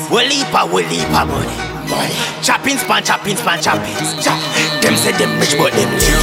[0.09, 1.51] We'll leap a, we'll leap a money.
[1.91, 2.15] money.
[2.41, 3.93] Chopping span, chopping span, chopping.
[4.23, 4.39] Chop.
[4.81, 6.15] Them say them rich, but them litty.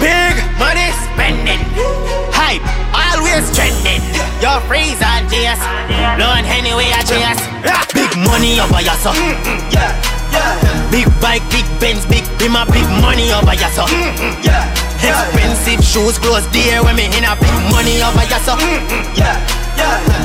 [0.00, 1.60] Big money spending.
[2.32, 2.64] Hype,
[3.36, 4.00] always trending.
[4.40, 5.60] Your freeze on JS.
[6.16, 7.42] Blowing anyway I chase.
[7.92, 8.96] Big money over your
[9.68, 9.92] yeah.
[10.90, 13.68] Big bike, big Benz, big beamer, big money over your.
[14.40, 14.64] Yeah.
[15.04, 18.40] Expensive shoes, clothes, dear when me in a big money over your
[19.12, 19.36] yeah.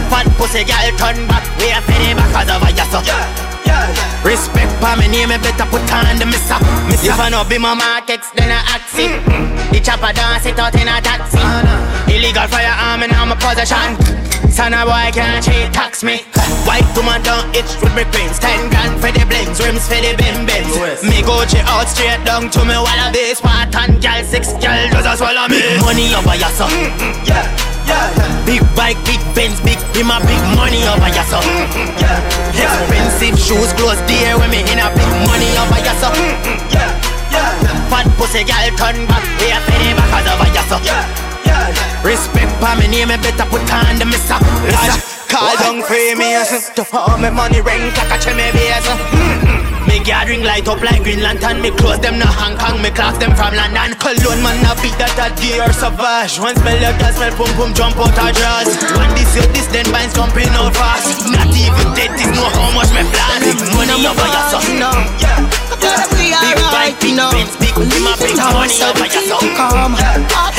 [0.07, 3.50] Fat pussy girl turn back, we are finna back cause over your son.
[3.65, 3.87] Yeah.
[4.23, 6.57] Respect for me name, me better put on the missa.
[6.87, 9.13] Miss if I know be my markets, then I act it.
[9.71, 11.37] The chopper dance it out in a taxi.
[11.39, 13.97] Oh, Illegal firearm in my possession.
[14.51, 16.27] Son of a boy can't cheat, tax me.
[16.67, 18.37] White woman don't itch with me queens.
[18.37, 20.75] Ten grand for the blings, rims for the bim bims.
[21.07, 24.51] Me go check out straight down to me while I be smart and gal six
[24.59, 25.55] gal does as well me.
[25.55, 26.69] Big money over your son.
[27.23, 27.47] Yeah.
[27.87, 28.45] Yeah.
[28.45, 31.43] Big bike, big Benz, big be my big money over your son.
[31.95, 32.19] Yeah.
[32.51, 36.15] Expensive shoes, clothes, dear when me in a big money over your son.
[36.71, 36.95] Yeah.
[37.31, 37.91] Yeah.
[37.91, 40.81] Fat pussy girl turn back, we are penny back as over your son.
[40.83, 41.03] Yeah.
[41.43, 42.07] Yeah.
[42.07, 44.39] Respect for me name, me better put on the missa.
[45.27, 46.43] Call down premium,
[46.75, 49.40] to all me money ring like a chimney base.
[49.87, 51.61] Me gathering light up like Green Lantern.
[51.61, 53.97] Me close them no Hong Kong, me Clarks them from London.
[53.97, 56.37] Cologne man a beat that a dear savage.
[56.37, 59.67] One smell like that smell pum pum jump out of drawers When this you this
[59.73, 61.25] then binds company out fast.
[61.29, 63.41] Not even dead this know how much me plan.
[63.41, 64.81] Big money over your son
[65.17, 65.71] Yeah.
[65.81, 67.73] Big bike, big Benz, big
[68.03, 69.95] my big money over your son Come,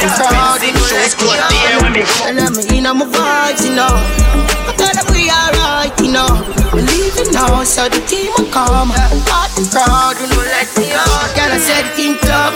[0.03, 6.13] Expensive shoes, clothes there when me Tell me in my vibes, you know Alright, you
[6.13, 6.29] know.
[6.73, 8.93] We leaving now, so the team will come.
[8.93, 12.53] Hot the crowd, you know, let me out Girl, I said think up,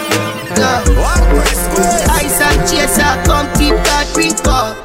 [0.56, 0.84] yeah
[2.16, 4.76] Ice and chaser, come keep that drink up,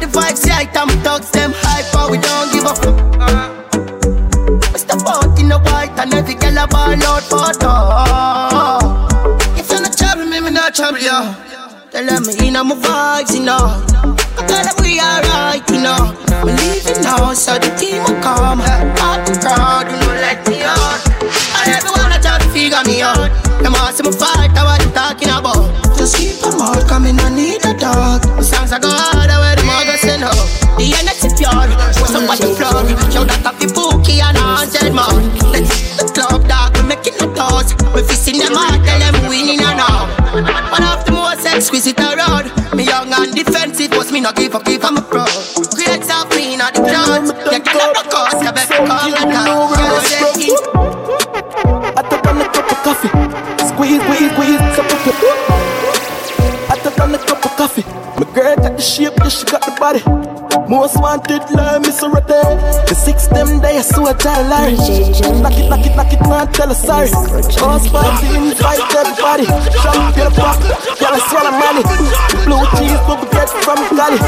[0.00, 2.96] The vibes right, I'm thugs, them hype, but we don't give a fuck.
[4.72, 4.96] Mr.
[5.04, 7.52] Boat in the white and every girl a ball out for
[9.58, 11.45] If you're not trouble me, me not trouble you
[11.96, 13.80] Tell them me in my vibes, you know.
[14.36, 16.12] I tell them we alright, you know.
[16.44, 18.60] We leaving now, so the team will come.
[18.60, 21.00] Out the crowd, you know, let me out
[21.56, 23.32] And everyone a try to figure me out.
[23.64, 25.72] Them all see me fight, I what you talking about?
[25.96, 28.28] Just keep them come in, I need a dog.
[28.28, 30.28] The songs I go harder where them all go say no.
[30.76, 31.48] The energy pure,
[31.96, 32.84] what's up what the floor?
[33.08, 35.16] Yo, that up the bookie and a hundred more.
[35.48, 39.40] Let's the club, dog, we making the toes We fisting them out, tell them we
[39.40, 40.65] winning and all
[41.66, 42.46] exquisite around
[42.76, 45.24] Me young and defensive, but me not give up, give I'm a pro
[45.74, 49.18] Great self, me not the crowd You up the course, you better call it
[50.06, 50.62] say it
[51.98, 53.08] I took on a cup of coffee.
[53.66, 55.16] Squeeze, squeeze, squeeze, so quick.
[56.70, 57.84] I took on a cup of coffee.
[58.20, 60.35] My girl got the shape, yeah, she got the body.
[60.68, 62.58] Most wanted, love so right there.
[62.90, 64.74] The six them day, so I tell lie.
[65.38, 67.06] Knock it, knock it, knock it, man, tell her sorry.
[67.62, 69.46] Boss party, invite everybody.
[69.46, 71.86] Jump in the pop, I swallow money.
[72.42, 74.18] Blue cheese, but we get from Cali.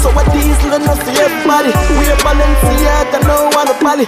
[0.00, 1.68] So what these little nuts to everybody.
[2.00, 4.06] We a Balenciaga, no one a Bali.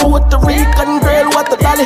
[0.00, 1.84] Puerto Rican girl, what the dolly.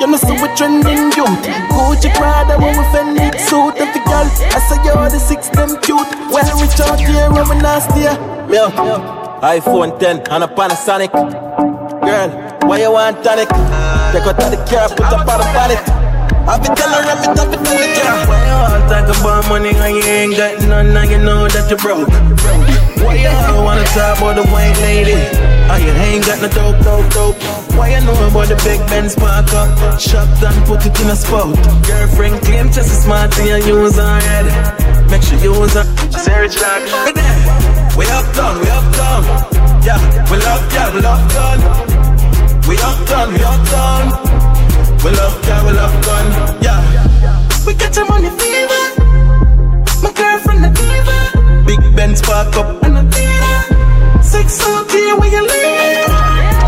[0.00, 1.44] You know, so we trending youth.
[1.68, 3.76] Gucci Prada, when we Fendi suit.
[3.76, 6.08] Every girl, I say you're the six them cute.
[6.32, 8.08] When we out here, we nasty.
[8.50, 9.42] Me out.
[9.42, 11.10] iPhone 10 and a Panasonic.
[11.10, 12.30] Girl,
[12.68, 13.48] why you want tonic?
[13.48, 15.82] Take out the car, put up on the bonnet.
[16.42, 18.26] I be telling her, me top it on the car.
[18.26, 21.70] Why you all talk about money and you ain't got none, and you know that
[21.70, 22.08] you broke?
[23.02, 25.18] Why you all wanna talk about the white lady?
[25.70, 27.36] Oh, you ain't got no dope, dope, dope.
[27.74, 29.98] Why you know about the big Benz park up?
[29.98, 31.56] Shop and put it in a spot.
[31.86, 35.10] Girlfriend claim just as smart and you use her head.
[35.10, 35.84] Make sure you use her.
[36.10, 37.71] Search that.
[37.96, 39.22] We uptown, we uptown.
[39.84, 41.58] Yeah, we love, yeah, we love gun.
[42.66, 44.04] We uptown, we uptown.
[45.04, 46.26] We love, yeah, we love gun.
[46.62, 46.80] Yeah.
[47.66, 48.82] We get your money fever.
[50.02, 51.64] My girlfriend a diva.
[51.66, 54.22] Big Benz park up and a theater.
[54.22, 56.08] Six here where you live.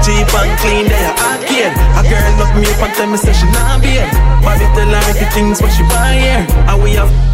[0.04, 1.72] Cheap and clean, they are arcade.
[1.72, 4.04] A girl look me up and tell me say she not beer.
[4.44, 6.46] Bobby tell her every things what she buy here.
[6.68, 7.33] And we have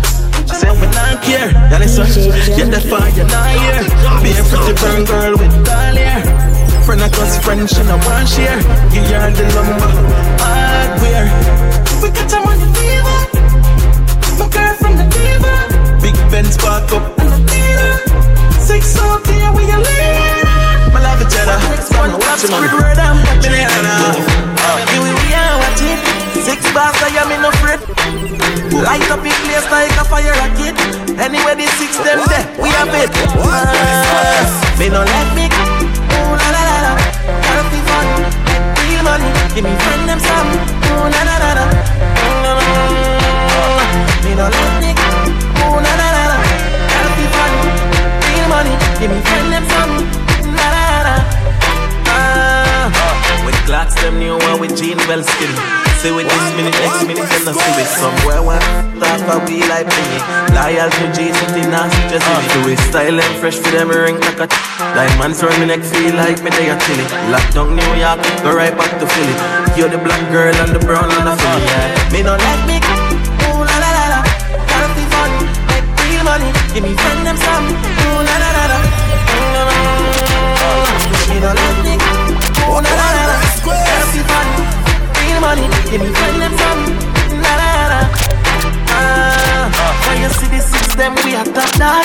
[2.00, 3.84] Yeah, get that fire, not here.
[4.24, 6.24] Be a pretty burn girl with doll hair.
[6.88, 8.56] Friend of us, friend, she no want share.
[8.88, 9.90] Give her the lumber,
[10.40, 11.28] hardware.
[12.00, 13.20] We got your money fever.
[14.40, 15.54] My girl from the diva.
[16.00, 17.92] Big Benz park up and the theater.
[18.58, 20.92] Six out here where you live.
[20.96, 21.60] My love each other.
[22.00, 24.16] One watch it, word I'm watching it now.
[24.88, 26.19] Here we are watching.
[26.40, 27.80] Six bars, I am in a fret.
[28.72, 30.74] Light up in place like a fire rocket.
[31.20, 33.10] Anyway, the six them there, we have it.
[33.44, 35.46] Ah, me no let me.
[35.46, 36.92] Ooh la la la la.
[37.44, 38.06] Gotta be fun.
[38.80, 40.50] Real money, give me friend them some.
[40.88, 41.64] Ooh na na na na.
[44.24, 44.90] Me no let me.
[45.60, 46.36] Ooh na na na na.
[46.88, 47.60] Gotta be funny.
[48.26, 49.94] Real money, give me friend them some.
[52.08, 52.88] Ah.
[53.44, 55.89] With Clarks them new one with jean well skin.
[56.00, 59.60] See with this minute, next minute, then I see with somewhere one talk a we
[59.68, 60.06] like me.
[60.56, 62.48] Loyal to Jesus, the nasty just in it.
[62.56, 64.46] Do it style and fresh for them ring like a
[64.96, 67.04] Diamonds round me neck feel like me they a chilly.
[67.28, 69.36] Lock down New York, go right back to Philly.
[69.76, 71.68] You're the black girl and the brown and the Philly.
[71.68, 72.12] Yeah.
[72.16, 72.80] Me no let me.
[73.44, 74.20] Ooh la la la la.
[74.72, 76.48] Gotta make real money.
[76.72, 77.76] Give me friend them some.
[77.76, 78.78] Ooh la la la la.
[81.28, 81.94] Me no let me.
[82.64, 83.36] Ooh la la la la.
[83.68, 84.79] Gotta
[85.40, 85.66] money.
[85.88, 86.82] Give me friend them some.
[87.40, 88.00] La la la.
[88.92, 89.66] Ah,
[90.06, 92.04] when you see the six them we are top dog.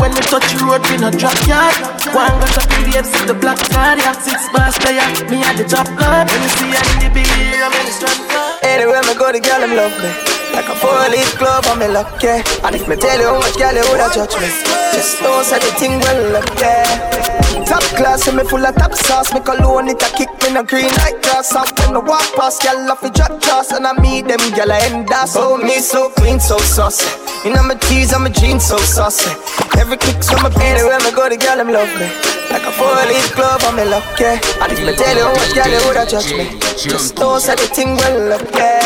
[0.00, 1.74] When we touch road we no drop yard.
[2.14, 3.98] One got a period see the black card.
[3.98, 6.30] Yeah, six bars player, me at the top guard.
[6.30, 8.62] When you see a in the beer, I'm in the strong guard.
[8.62, 10.10] Anywhere me go, the girl them love me.
[10.54, 12.42] Like a four-leaf glove, I'm in luck, yeah.
[12.64, 14.48] And if me tell you how much girl you woulda judge me,
[14.92, 17.27] just don't say the thing well up, yeah.
[17.68, 19.32] Top class, and me full of top sauce.
[19.34, 21.54] Me cologne it a kick me no green like grass.
[21.54, 24.72] Out when the walk past, girl off the drop toss, and I meet them girl
[24.72, 25.36] I end us.
[25.36, 27.06] Oh me so clean, so saucy.
[27.44, 29.30] You know my tees, I'm a jeans, so saucy.
[29.78, 32.47] Every kick, so my anywhere me go, the girl them love me.
[32.50, 34.40] Like a four-leaf glove, I'm in luck, yeah.
[34.62, 37.68] And if me tell you much girl you woulda judge me, just don't say the
[37.68, 38.80] thing well up, yeah.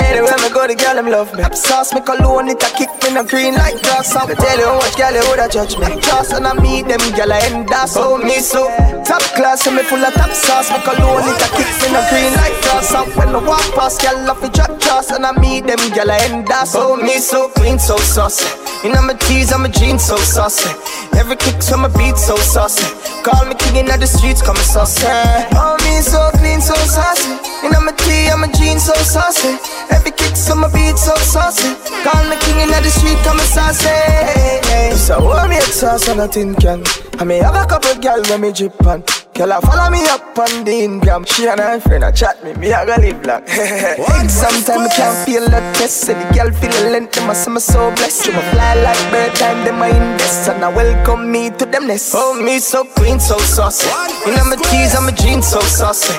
[0.00, 1.44] Anywhere me go, the girl them love me.
[1.54, 4.16] Sauce me cologne, it a kick me no green like grass.
[4.16, 5.88] Out me tell you much girl you woulda judge me.
[6.00, 7.96] Just and I meet them girl I end us.
[7.96, 8.68] Oh me so
[9.04, 10.72] top class, and me full of top sauce.
[10.72, 12.92] Me cologne, it a kick me no green like grass.
[12.92, 16.10] Out when I walk past, girl off the drop toss, and I meet them girl
[16.10, 16.74] I end us.
[16.76, 18.48] Oh me so clean, so saucy.
[18.84, 20.68] You know my tees, I'm a jeans, so saucy.
[21.16, 22.84] Every kick, so my beat, so saucy.
[23.22, 25.06] Call me king in the streets, come saucy.
[25.54, 27.30] Oh me so clean, so saucy.
[27.62, 29.56] You know my tee, I'm a jeans, so saucy.
[29.90, 31.74] Every kick, so my beat, so saucy.
[32.02, 33.94] Call me king in the street, come saucy.
[34.96, 36.82] So hold me sauce and nothing can.
[37.18, 39.04] I may have a couple girl when me drip on.
[39.34, 41.26] Girl, I follow me up on the Instagram.
[41.26, 43.40] She and her friend a chat me, me a go live long.
[44.28, 46.04] Sometimes I can't feel the test.
[46.04, 48.26] Say the girl feel the length, them a say me so blessed.
[48.26, 50.50] You fly like bird time, them a invest.
[50.50, 52.12] And I welcome me to them nest.
[52.14, 53.88] Oh, me so clean, so saucy.
[54.28, 56.12] You know my tees, I'm a jeans, so saucy.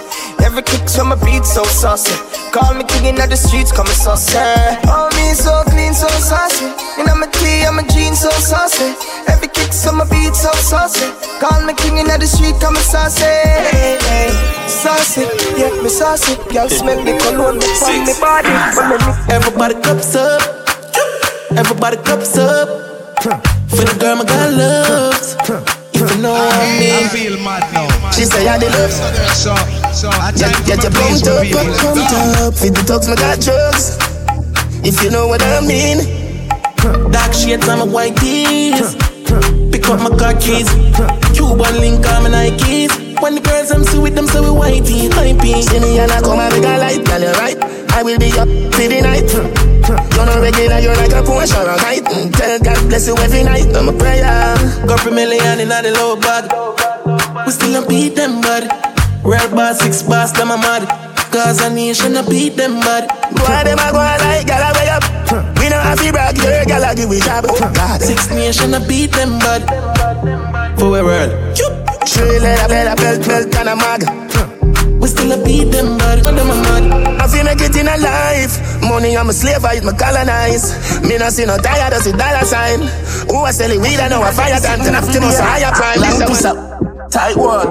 [0.43, 2.17] Every kick so my beat, so saucy.
[2.49, 4.41] Call me king in the streets, come so saucy.
[4.89, 6.65] Oh, me so clean, so saucy.
[6.97, 8.97] You know my tee, I'm a jeans, so saucy.
[9.29, 11.05] Every kick so my beat, so saucy.
[11.37, 13.02] Call me king in the street, come saucy.
[13.03, 13.25] Saucy,
[14.67, 15.21] Saucy,
[15.59, 16.39] yeah, me saucy.
[16.55, 18.47] Y'all smell the cologne from me body.
[18.47, 18.71] Ah.
[18.79, 20.39] When me Everybody cups up.
[21.51, 22.69] Everybody cups up.
[23.67, 25.35] For the girl my God loves.
[25.93, 27.03] If you know what I mean.
[27.03, 28.11] I feel mad now.
[28.11, 28.91] She say I the love.
[29.35, 29.53] So,
[29.91, 31.51] so I Get, time get for your my pumped up, be.
[31.51, 32.53] up, pumped up.
[32.55, 33.99] Feed the dogs, my got drugs.
[34.87, 36.07] If you know what I mean.
[37.11, 38.95] Dark shades on my white tees.
[39.71, 40.69] Pick up my car keys.
[41.33, 42.91] Cuban link on my Nikes.
[43.21, 45.63] When the girls I'm see with them, so we whitey, hypey.
[45.63, 47.57] See me and I come and make a light, girl, you right.
[47.93, 49.31] I will be up for the night.
[49.33, 52.03] You're not regular, you're like a Porsche or a kite.
[52.03, 53.75] Mm, Tell God bless you every night.
[53.75, 54.55] I'm a prayer.
[54.87, 56.51] Go for million in the low bag.
[57.45, 58.92] We still don't beat them, bud.
[59.23, 60.83] Real boss, six boss, them a mad.
[61.31, 63.07] Cause a nation, I beat them, bud.
[63.39, 65.03] Why them a go like, gal, I way up.
[65.57, 67.45] We don't have to brag, your gal, I give we job.
[67.47, 68.01] Oh, God.
[68.01, 69.63] Six nation, I beat them, bud.
[70.77, 71.31] For we world.
[72.05, 74.03] Three letter, letter, belt, belt, and a mag.
[75.01, 76.25] We still a beat them, bud.
[76.25, 77.21] When them a mad.
[77.21, 78.59] I feel make it in a life.
[78.83, 80.99] Money, I'm a slave, I eat my colonize.
[81.01, 82.81] Me no see no tired, I see dollar sign.
[83.31, 84.79] Who I sell it weed, I know a fire time.
[84.79, 86.01] Ten after must a higher prime.
[86.01, 86.57] Long piece up,
[87.09, 87.67] tight one.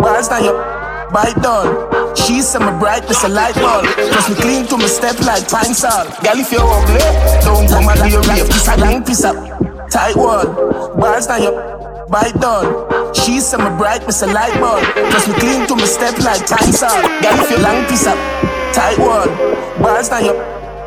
[0.00, 0.73] Bars now you
[1.14, 1.70] bite down.
[2.16, 3.86] She say my brightness a light bulb.
[3.86, 6.10] Cause me clean to my step like pine salt.
[6.24, 6.98] Girl, if you're ugly,
[7.46, 8.50] don't come and be a rave.
[8.50, 9.38] This a long piece up,
[9.88, 10.44] tight wall.
[10.98, 11.52] Bars now you
[12.10, 13.14] bite down.
[13.14, 14.82] She say my brightness a light bulb.
[15.14, 17.06] Cause me clean to my step like pine salt.
[17.22, 18.18] Girl, if you're long piece up,
[18.74, 19.30] tight wall.
[19.78, 20.34] Bars now you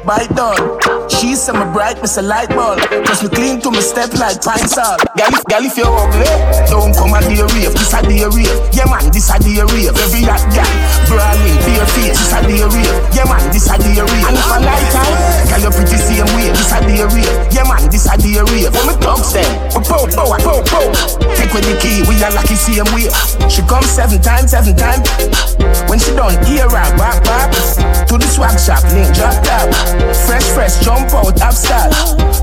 [0.05, 0.96] bite down.
[1.07, 2.79] She say my brightness a light bulb.
[3.07, 4.99] Cause me clean to my step like pine salt.
[5.15, 6.27] Girl, if, girl, if you're ugly,
[6.67, 7.71] don't come be a rave.
[7.71, 8.59] This a day rave.
[8.75, 9.95] Yeah, man, this a day rave.
[9.95, 10.67] Every hot girl,
[11.07, 12.19] brawling, bare face.
[12.19, 12.97] This a day rave.
[13.15, 14.27] Yeah, man, this a day rave.
[14.27, 15.15] And if I like time,
[15.47, 16.51] girl, you're pretty same way.
[16.51, 17.35] This a day rave.
[17.55, 18.71] Yeah, man, this a day rave.
[18.75, 20.85] When me dogs them, we pow, pow, ah, pow, pow.
[21.39, 23.07] Take with the key, we are lucky same way.
[23.47, 25.07] She come seven times, seven times.
[25.87, 27.53] When she done, ear her back, back.
[28.09, 29.69] To the swag shop, link drop top.
[30.25, 31.91] Fresh, fresh, jump out, up start.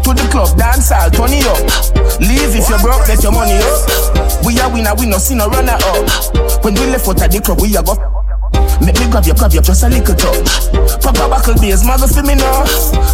[0.04, 1.58] To the club, dance all, turn it up.
[2.20, 4.44] Leave if you're broke, let your money up.
[4.44, 6.64] We are winner, we no see no runner up.
[6.64, 8.13] When we left out of the club, we are go.
[8.80, 10.72] Make me grab you, grab you, just a little touch.
[11.02, 12.64] Papa buckle days, mother for me now.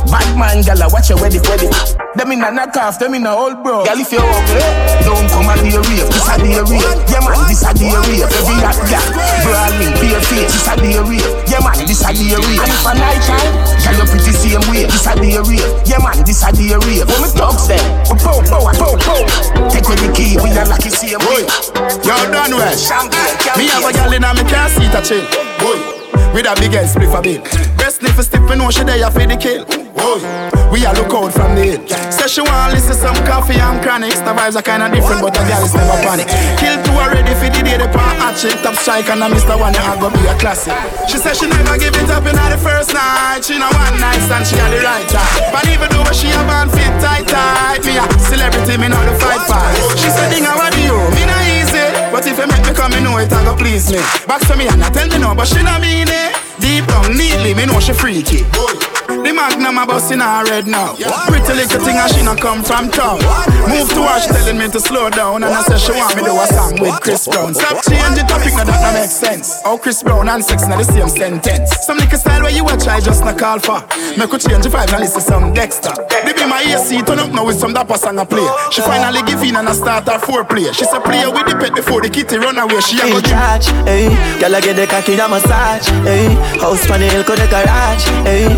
[0.09, 1.73] Bad man, gala, watch your wedding, wedding.
[2.17, 3.85] Them in a knock off, them in a old bro.
[3.85, 4.67] Girl, if you're eh, ugly,
[5.07, 6.11] don't come and be a rave.
[6.11, 6.83] This a a rave.
[7.07, 8.27] Yeah man, this a a rave.
[8.27, 9.07] Every hot girl,
[9.47, 10.51] brawling, bare face.
[10.51, 11.31] This a a rave.
[11.47, 12.59] Yeah man, this a a rave.
[12.59, 14.91] And if a night time, girl, you pretty same way.
[14.91, 15.71] This a a rave.
[15.87, 17.07] Yeah man, this a a rave.
[17.07, 19.23] When me dogs them, we pow, pow, pow, pow.
[19.71, 21.47] Take away the key, we are like you same way.
[22.03, 22.75] You're done well.
[23.55, 25.23] Me have a girl in a me car seat a chill.
[25.61, 25.77] Boy,
[26.33, 27.43] with a big ass spliff a bill.
[27.77, 29.69] Best sniff a stiff, me know she there for the kill.
[29.93, 30.25] Boy,
[30.73, 31.83] we a look out from the hill.
[32.09, 34.25] Say she want listen some Koffee and chronics.
[34.25, 36.29] The vibes are kinda different, but the girl is never panic.
[36.57, 38.57] Kill two already for the day they pan hatch it.
[38.65, 39.59] Top strike and I Mr.
[39.61, 40.73] One, I go be a classic.
[41.09, 43.45] She said she never give it up in the first night.
[43.45, 45.53] She know one night stand, she had the right time.
[45.53, 49.13] But even though she a band fit tight tight, me a celebrity, me know the
[49.21, 49.77] fight fight.
[50.01, 51.40] She said, "Ding, I want you, me not easy."
[52.21, 53.97] But if you make me come, me know it, I go please me.
[54.29, 56.37] Back to me and I tell me no, but she not mean it.
[56.61, 58.45] Deep down, neatly, me know she freaky.
[59.11, 60.95] The magnum a bust in her head now.
[61.27, 63.19] Pretty little thing and she not come from town.
[63.67, 65.43] Move to her, she telling me to slow down.
[65.43, 67.55] And I say she want me do a song with Chris Brown.
[67.55, 69.61] Stop changing topic, now that not make sense.
[69.63, 71.71] How Chris Brown and sex na the same sentence.
[71.83, 73.83] Some little style where you a try just not call for.
[74.15, 75.91] Make her change the vibe and listen some Dexta.
[76.25, 78.47] They be my AC, turn up now with some dapper song I play.
[78.71, 80.71] She finally give in and I start her foreplay.
[80.73, 82.81] She say play with the pet before the kitty run away.
[82.81, 84.09] She a go charge, hey.
[84.39, 86.35] Girl, I get the cocky a massage, hey.
[86.63, 88.49] House on the hill, the garage, hey.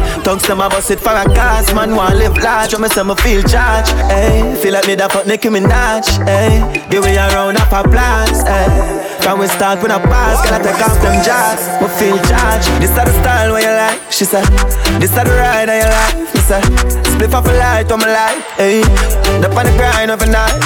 [0.46, 2.70] Them a bust it for a cause, man wanna live large.
[2.72, 4.40] Say me feel charge, hey.
[4.40, 4.56] Eh?
[4.56, 6.06] Feel like me da fuck Nicki Minaj.
[6.26, 6.88] Eh?
[6.88, 8.68] Give me a round of applause, eh?
[8.68, 9.20] hey.
[9.22, 11.60] From we start with a pass, girl I take off them jazz.
[11.80, 12.66] Me feel charge.
[12.80, 14.46] This is the style where you like, she said.
[15.00, 16.64] This is the ride of your life, he said.
[17.06, 18.82] Split off a light on my life, hey.
[19.40, 20.62] The on the grind of a night.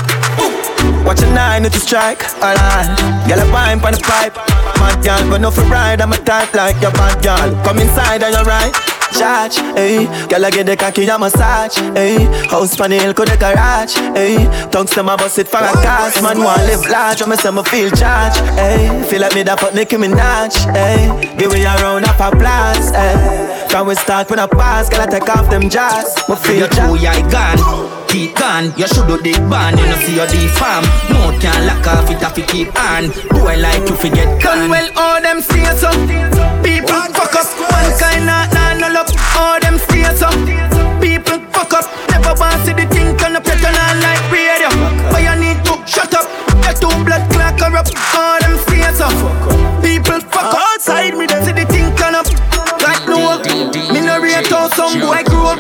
[1.04, 2.88] Watch a nine the strike, alright.
[3.28, 4.65] Girl, a wine on the pipe.
[4.78, 6.00] Mad girl, but no for ride.
[6.00, 7.64] I'm a type like your bad girl.
[7.64, 8.74] Come inside and you're right.
[9.12, 10.04] Charge, hey.
[10.28, 12.24] Girl, I get the cocky a massage, hey.
[12.50, 14.44] House the hill, go the garage, hey.
[14.70, 16.20] Tongues them a bust it for a cause.
[16.20, 19.06] Man, want live large, when me say me feel charge, hey.
[19.08, 21.08] Feel like me da fuck Nicki Minaj, hey.
[21.38, 23.65] Give me a round of applause, hey.
[23.76, 26.16] From we start when I pass, girl, I take off them jazz.
[26.48, 27.60] Feel Your two eye gone,
[28.08, 28.72] keep gone.
[28.72, 30.80] You should do the band, you know see your the farm.
[31.12, 33.12] No can lock off it if you keep on.
[33.36, 34.72] Boy like you forget gone.
[34.72, 35.92] well, all them stay so.
[36.64, 37.44] People fuck up.
[37.68, 40.32] Mankind not nah, no love All them stay so.
[40.96, 41.84] People fuck up.
[42.08, 43.44] Never want to see the thing Turn up.
[43.44, 44.72] Your turn on like radio.
[45.12, 46.24] But you need to shut up.
[46.64, 47.92] Your two blood clot corrupt.
[48.16, 49.04] All them stay so.
[49.84, 50.64] People fuck up.
[50.64, 51.75] Outside me them See the
[54.88, 55.58] some boy grew up.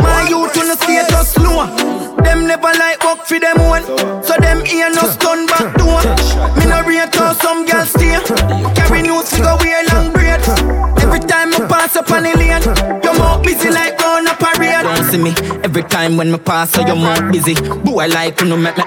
[0.00, 1.34] My youth on the state just
[2.24, 3.84] Them never like work for them one
[4.22, 6.00] So them ear no stun back door.
[6.56, 8.18] Me no rate how some girls stay.
[8.74, 10.40] Carry news to go wear long braid
[11.00, 12.62] Every time I pass up on the lane
[13.02, 14.34] Your mouth busy like round a
[14.96, 15.32] Don't see me
[15.62, 17.54] every time when me pass, so you're more busy.
[17.84, 18.84] Boy like you know make me.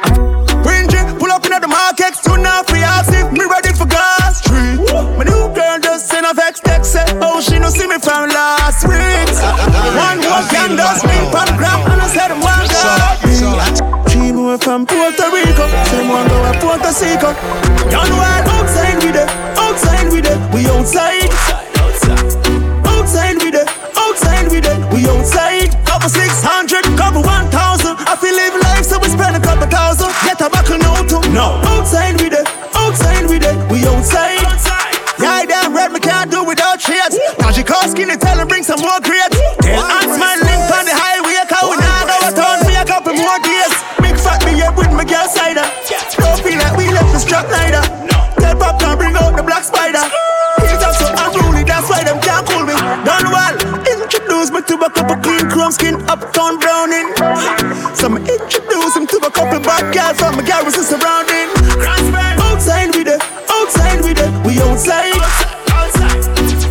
[0.65, 4.41] Bring drink, pull up in the market, tune now free if me ready for gas
[4.41, 4.81] street.
[5.17, 8.89] My new girl just send a vex text oh she no see me from last
[8.89, 9.29] week.
[9.93, 14.03] One more can does me pan gram and I said one girl.
[14.09, 17.29] Three more from Puerto Rico, some one go to Puerto Rico.
[18.17, 19.29] Wild outside with it,
[19.61, 21.29] outside with it, we outside.
[22.89, 25.58] Outside with it, outside with it, we outside.
[26.09, 27.93] Couple six hundred, couple one thousand.
[28.09, 30.09] I feel live life, so we spend a couple thousand.
[30.25, 31.21] Get a back no too.
[31.29, 31.61] No.
[31.69, 34.41] Outside with it, outside with it, we outside.
[35.21, 37.13] Yeah, damn red, me can't do without shades.
[37.37, 39.37] Now she call skinny, tell her bring some more grades.
[39.61, 42.85] Tell Aunt Smile link on the highway, cause we now go a town for a
[42.89, 43.73] couple more days.
[44.01, 45.67] Big fat me up with my girl cider.
[46.17, 47.85] Don't feel like we left the strap neither.
[48.41, 50.01] Tell Popcaan bring out the black spider.
[54.69, 57.09] To a couple clean chrome skin uptown browning.
[57.97, 61.49] So me introduce him to a couple bad guys from my garrison surrounding.
[62.37, 63.17] Outside with it,
[63.49, 65.17] outside with it, we outside.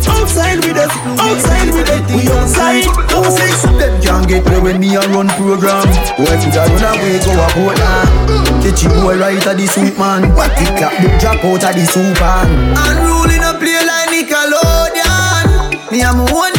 [0.07, 2.87] Outside with it, outside with it, we outside.
[3.11, 3.67] Number six.
[3.67, 5.83] Them can't get me when me a run program.
[6.15, 8.63] Boy, could I run away, go a boat now.
[8.63, 10.31] Catch you boy right at the soup man.
[10.39, 12.47] What the clap, the drop out of the soup man.
[12.79, 15.91] Unruly no play like Nickelodeon.
[15.91, 16.58] Me a my own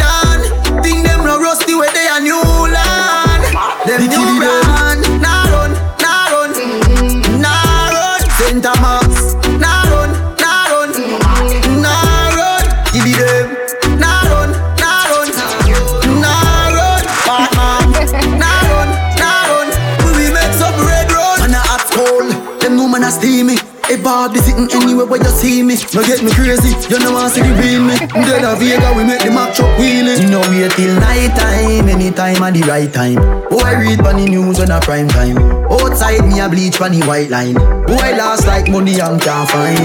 [25.10, 26.70] where you see me, no get me crazy.
[26.86, 27.98] You know I see the real me.
[27.98, 30.22] Dead a Vega, we make the Mack truck wheelie.
[30.22, 33.18] You know wait till night time, anytime at the right time.
[33.50, 35.36] Oh, I read on the news on a prime time.
[35.66, 37.58] Outside me I bleach on the white line.
[37.58, 39.76] Oh, I last like money and can't find.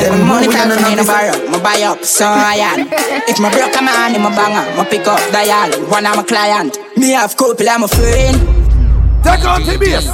[0.00, 2.56] Them Money money time and for me no a borrow, me buy up, so I
[2.56, 2.88] am.
[3.28, 6.16] If my broke a man, in my banger, me pick up the dial, one of
[6.16, 6.78] my client.
[6.96, 8.67] Me have couple, I'm a friend.
[9.24, 10.06] Take out the bass.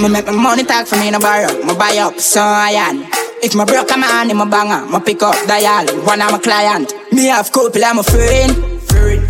[0.00, 3.04] Me make my money talk for me no borrow, me buy up, so I am.
[3.42, 6.32] If my broke I'm a man, in my banger, me pick up dial, one of
[6.32, 6.92] my client.
[7.12, 8.52] Me have couple, I'm a friend.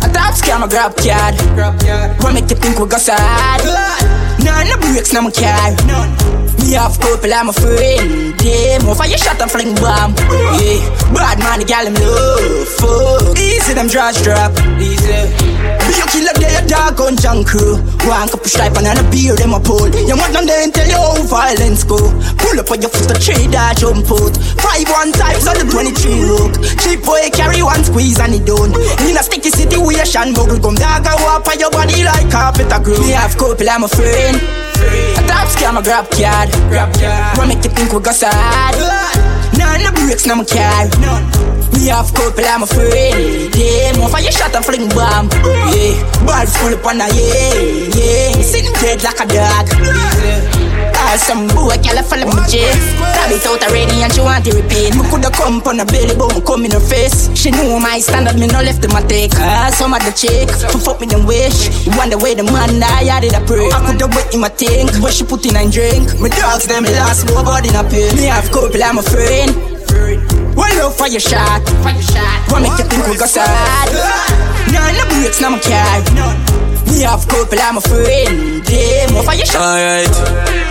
[0.01, 1.35] A top scam, a grab card.
[2.23, 3.61] What make you think we go sad?
[4.43, 5.71] None no breaks, no my car.
[6.59, 8.35] Me have couple, I'm a friend.
[8.41, 10.15] Yeah, more fire shot and fling bomb.
[10.59, 10.79] Yeah,
[11.13, 12.67] bad man, the gal him love.
[12.79, 14.53] Fuck, easy them draws drop.
[14.77, 15.57] Easy.
[15.97, 17.81] You kill a day, a dog on junk crew.
[18.05, 19.89] One cup of stripe and a beer, them a pull.
[19.89, 21.97] You want them then tell you how violence go.
[22.37, 24.35] Pull up on your foot, a trade, a jump out.
[24.61, 26.53] Five one times on the 23 look.
[26.85, 28.77] Cheap boy carry one squeeze and it done.
[29.09, 32.69] In a sticky city situation, bubble gum dog, I walk on your body like carpet
[32.69, 33.01] a groove.
[33.01, 34.37] Me have couple, I'm a friend.
[35.17, 36.53] A top scam, a grab card.
[36.69, 37.37] Grab card.
[37.37, 38.77] What make you think we go sad?
[39.57, 41.56] None no breaks, no my car.
[41.77, 43.53] Me have couple, I'm a friend.
[43.53, 45.29] Yeah, more fire shot and fling bomb.
[45.69, 45.93] Yeah,
[46.25, 47.53] balls full up on a yeah,
[47.93, 48.33] yeah.
[48.41, 49.69] Sitting dead like a dog.
[50.97, 52.65] Ah, some boy girl a follow me J.
[52.97, 54.97] Grab it out already and she want to repeat.
[54.97, 57.29] Me coulda come on a belly bone, come in her face.
[57.37, 59.37] She know my standard, me no left in my take.
[59.37, 61.69] Ah, some of the chick, for fuck me them wish.
[61.93, 63.69] Wonder where the man I did a pray.
[63.69, 66.17] I coulda wait in my tank, but she put in a drink.
[66.17, 68.09] Me dogs them last, nobody in a pain.
[68.17, 69.76] Me have couple, I'm a friend.
[70.57, 71.61] One love for your shot.
[72.49, 73.93] What make you think we got sad?
[74.73, 76.01] None no breaks, no my car.
[76.89, 78.65] Me have couple, I'm a friend.
[78.67, 79.61] Yeah, more for your shot.
[79.61, 80.09] Alright,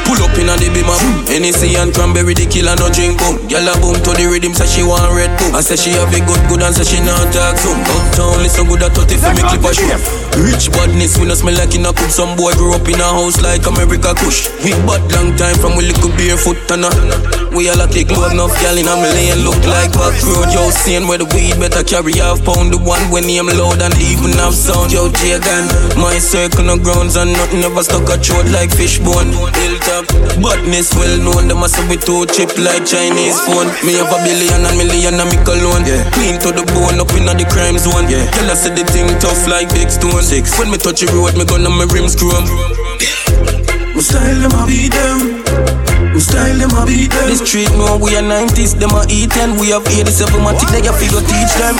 [0.06, 0.96] pull up in a the beamer.
[1.26, 3.42] Hennessy and cranberry, the killer no drink boom.
[3.50, 5.52] Gyal a boom to the rhythm, say she want red boom.
[5.52, 7.76] I say she have a good good and say she not talk soon.
[7.82, 10.26] Uptown listen good at 30 for me clip a shoot.
[10.36, 12.12] Rich badness, we no smell like in a coop.
[12.12, 14.46] Some boy grew up in a house like America Kush.
[14.62, 16.90] We bad long time from we little barefoot and a.
[17.56, 20.52] We all a kick low enough gyal in a lane look like back road.
[20.52, 22.68] Yo, saying where the weed better carry half pound.
[22.70, 24.92] The one when him loud and even have sound.
[24.92, 25.64] Yo, Jagan,
[25.96, 29.32] my circle no grounds and nothing ever stuck a throat like fishbone.
[29.56, 29.95] Hilltop,
[30.42, 31.48] badness well known.
[31.48, 33.70] Them a say we too cheap like Chinese phone.
[33.86, 35.86] Me have a billion and million and me cologne.
[35.86, 36.04] Yeah.
[36.12, 38.10] Clean to the bone up inna the crime zone.
[38.10, 38.26] Yeah.
[38.34, 40.20] Tell us the thing tough like big stone.
[40.20, 40.58] Six.
[40.58, 42.44] When me touch the road, me gun and my rims chrome.
[43.96, 45.40] My style them a beat them.
[46.12, 47.28] My style them a beat them.
[47.32, 50.68] The street more we are 90s, them a eat and we have 87 my tick
[50.68, 51.76] they a figure teach them.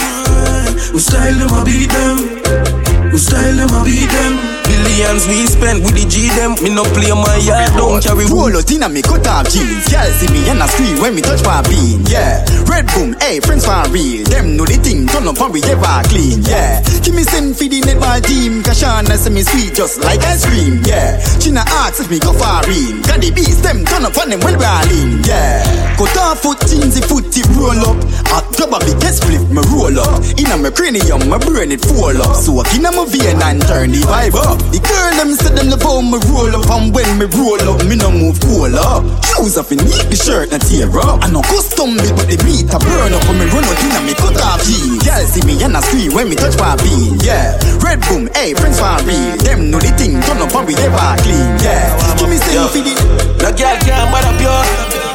[0.95, 2.86] My style them a beat them.
[3.17, 4.37] Style them a beat them.
[4.69, 6.53] Billions we spend with the G them.
[6.61, 9.89] Me no play my yard, don't carry Roll out in a me cut off jeans.
[9.89, 12.05] Girl see me and I scream when me touch my bean.
[12.05, 14.21] Yeah, red boom, hey friends for real.
[14.29, 16.45] Them know the thing, turn up and we ever clean.
[16.45, 18.61] Yeah, give me send for the netball team.
[18.61, 20.85] Kashana say me sweet just like ice cream.
[20.85, 23.01] Yeah, she na ask if me go far in.
[23.09, 25.25] Got the beast, them turn up on them well rolling.
[25.25, 25.65] Yeah,
[25.97, 27.97] cut off foot jeans, the foot tip roll up.
[28.29, 30.21] Hot grab a big head split, me roll up.
[30.37, 32.37] In a me cranium, my brain it fall up.
[32.37, 34.59] So I in a my vein and turn the vibe up.
[34.71, 37.81] The girl them say them love how me roll up And when me roll up,
[37.87, 41.23] me no move cool up Shoes off and need the shirt and tear up.
[41.23, 43.97] I no custom me but the beat a burn up When me run out in
[43.97, 45.03] a me cut off jeans.
[45.03, 48.55] Girl see me and I scream when me touch my bean Yeah, red boom, hey
[48.55, 52.29] friends for real Them know the thing, turn up and we ever clean Yeah, give
[52.29, 52.95] me send for the
[53.41, 55.06] No girl can't bad up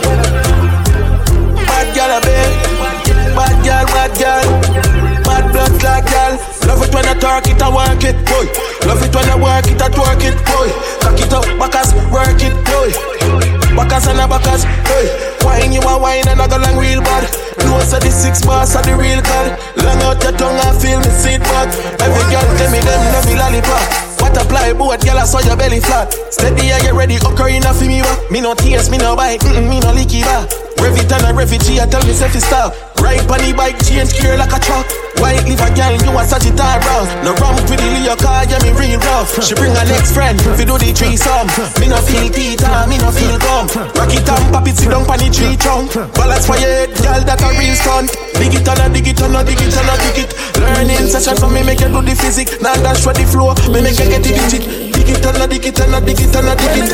[24.92, 26.12] boat, girl, I saw your belly flat.
[26.30, 28.32] Steady, I get ready, occurring for me back.
[28.32, 30.50] Me no tears, me no bite, mm me no licky back.
[30.84, 32.76] Revit and a refugee, I tell me self stop.
[33.00, 34.88] Ride on the bike, change gear like a truck.
[35.22, 37.10] White leave a girl, you a Sagittarius.
[37.22, 39.38] No ramp with Leo car, yeah, me real rough.
[39.46, 41.48] She bring her next friend, fi do the threesome.
[41.78, 43.70] Me no feel teeth, ah, me no feel gum.
[43.94, 45.94] Rock it and pop it, sit down pon the tree trunk.
[46.18, 48.10] Balance for your girl, that a real stunt.
[48.42, 50.32] Dig it and a dig it and a dig it and a dig it.
[50.58, 52.58] Learning session for me, make you do the physics.
[52.58, 54.66] Now dash for the flow, me make you get the digit.
[54.66, 56.92] Dig it and a dig it and a dig it and a dig it.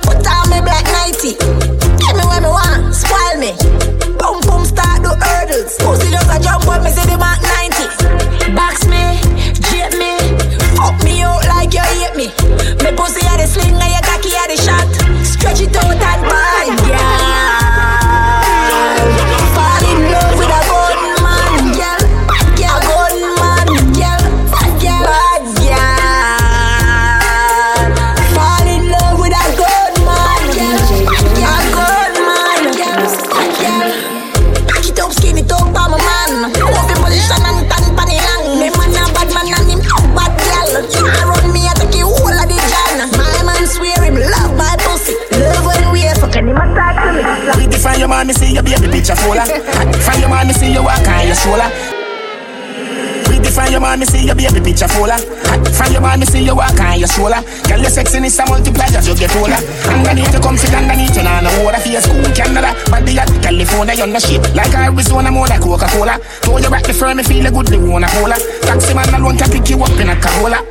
[0.00, 1.36] Put on me black nighty.
[1.36, 3.54] Give me what me want, spoil me.
[4.18, 5.78] Boom boom start do hurdles.
[5.78, 8.54] Pussy does a jump when me see the Mak 90.
[8.58, 9.22] Box me,
[9.70, 10.18] jip me,
[10.74, 12.26] fuck me out like you hate me.
[12.82, 14.88] Me pussy had the sling and your cocky had the shot.
[15.24, 16.57] Stretch it out and bind,
[49.08, 49.44] your fuller.
[50.04, 51.68] From your man, me see you walk on your shoulder
[53.66, 55.18] man, me see your baby picture fuller.
[55.74, 57.40] From your man, me see you walk on your shoulder.
[57.66, 59.58] Girl, your sexiness a multiply as you get older.
[59.90, 63.94] Underneath you comfy, underneath you nah no water for your school Canada, body at California,
[63.94, 66.18] you're no shape like Arizona, more like Coca-Cola.
[66.42, 68.36] Throw you back the firm, me feel a good, the one a cola.
[68.62, 70.62] Taxi man alone can pick you up in a Corolla.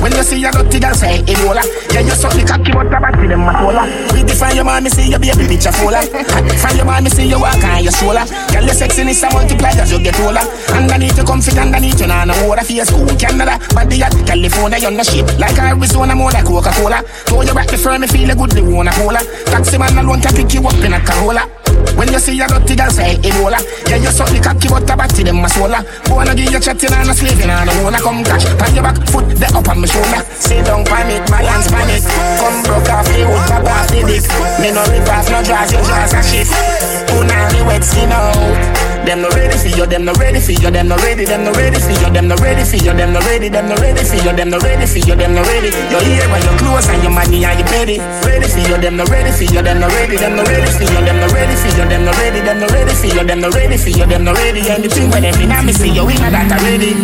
[0.00, 1.60] When you see a dirty girl say Ebola
[1.92, 4.90] Yeah, you suck the cocky but the body them matola We define your man, me
[4.90, 6.00] see your baby picture fuller
[6.60, 9.76] Find your man, me see you walk on your shoulder Girl, your sexiness a multiply
[9.76, 13.56] as you get older Underneath you comfy, underneath you nah no for your school Canada,
[13.72, 17.02] body at California, you're no shape Like Arizona, more like Coca-Cola.
[17.24, 19.96] Throw you back the firm, me feel a good, the one a cola Taxi man
[19.96, 21.48] alone can pick you up in a Corolla.
[21.96, 23.56] When you see a dirty girl say Ebola.
[23.88, 25.80] Yeah, you suck the cocky but the body them a swola
[26.12, 28.44] Wanna give you chatting and a slaving and I wanna come catch.
[28.60, 30.20] Pan your back foot, the up on my shoulder.
[30.36, 32.04] Sit down panic, balance panic.
[32.36, 34.24] Come broke off the hook, pop off the dick
[34.60, 36.48] Me no rip off, no draws, you draws a shit.
[37.08, 40.88] The wet skin out them no ready for you, them no ready for you, them
[40.88, 43.48] no ready, them no ready for you, them no ready for you, them no ready,
[43.48, 45.70] them no ready for you, them no ready for you, them no ready.
[45.92, 48.96] Your ear when you close and your money and you ready, ready for you, them
[48.96, 51.56] no ready for you, them no ready, them no ready for you, them no ready
[51.56, 54.06] for you, them no ready, them no ready for you, them no ready for you,
[54.06, 54.60] them no ready.
[54.70, 56.94] Anything when them in me see you, we not that ready.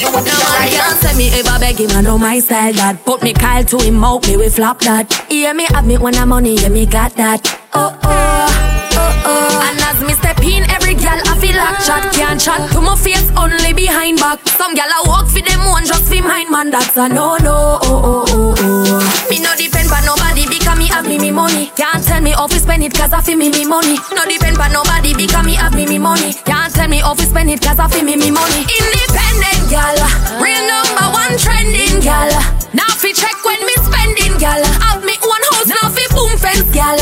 [0.00, 3.04] You want No one can say me ever beg him, I know my style that.
[3.04, 5.08] Put me Kyle to him out, me we flop that.
[5.30, 7.40] Yeah, me have me when I'm money, yeah, me got that.
[7.72, 9.68] Oh oh, oh oh.
[9.68, 10.14] And as me
[10.46, 14.18] step in, every gal I feel like chat can't chat to my face only behind
[14.18, 14.46] back.
[14.48, 16.70] Some gal I walk for them one just for mine, man.
[16.70, 17.78] That's a no no.
[17.82, 19.26] Oh oh oh oh.
[19.30, 21.70] Me no depend on nobody because me have me me money.
[21.76, 23.98] Can't tell me how to spend it cause I feel me me money.
[24.14, 26.32] No depend on nobody because me have me me money.
[26.44, 28.62] Can't tell me how to spend it cause I feel me me money.
[28.66, 29.96] Independent gal,
[30.42, 32.30] real number one trending gal.
[32.74, 34.62] Now fi check when me spending gal.
[34.82, 36.98] Have me one house now fi boom fence gal.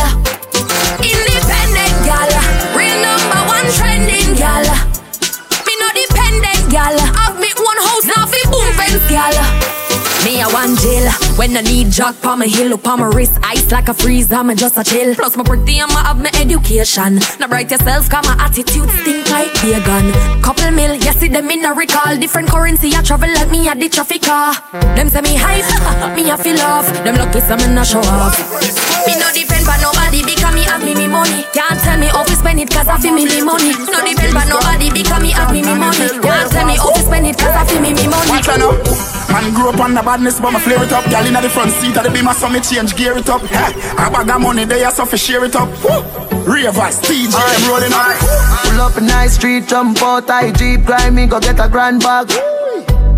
[1.02, 1.33] Independent
[4.44, 4.66] gal.
[5.66, 6.96] Me no dependent gal.
[7.16, 9.83] Have me one house now fi boom fence gal.
[10.24, 11.04] Me a one jail.
[11.36, 13.36] When I need jock pa my hill up on my wrist.
[13.42, 15.14] Ice like a freeze I'm just a chill.
[15.14, 17.20] Plus my pretty and my have my education.
[17.38, 20.08] Now bright yourself cause my attitude stink like vegan
[20.40, 22.16] couple mil you see them in a recall.
[22.16, 24.54] Different currency I travel like me at the traffic car
[24.96, 25.68] them say me hype
[26.16, 26.88] me a feel off.
[27.04, 28.40] Them lucky some in a show off.
[29.04, 31.44] Me no depend on nobody because me have me me money.
[31.52, 33.76] Can't tell me how spend it cause I feel me me money.
[33.92, 36.08] No depend on nobody because me have me me money.
[36.24, 38.30] Can't tell me how spend it cause I feel me me money.
[38.32, 41.02] Watch Man grew up on the badness, but my flare it up.
[41.10, 43.42] Girl inna the front seat of the beamer, so me change gear it up.
[43.42, 45.66] Hey, a bag of money, they are so fi share it up.
[45.82, 46.22] Woo.
[46.46, 48.14] Ravers, I'm rolling up.
[48.62, 52.00] Pull up in nice street, jump out, I jeep, grind me, go get a grand
[52.00, 52.30] bag.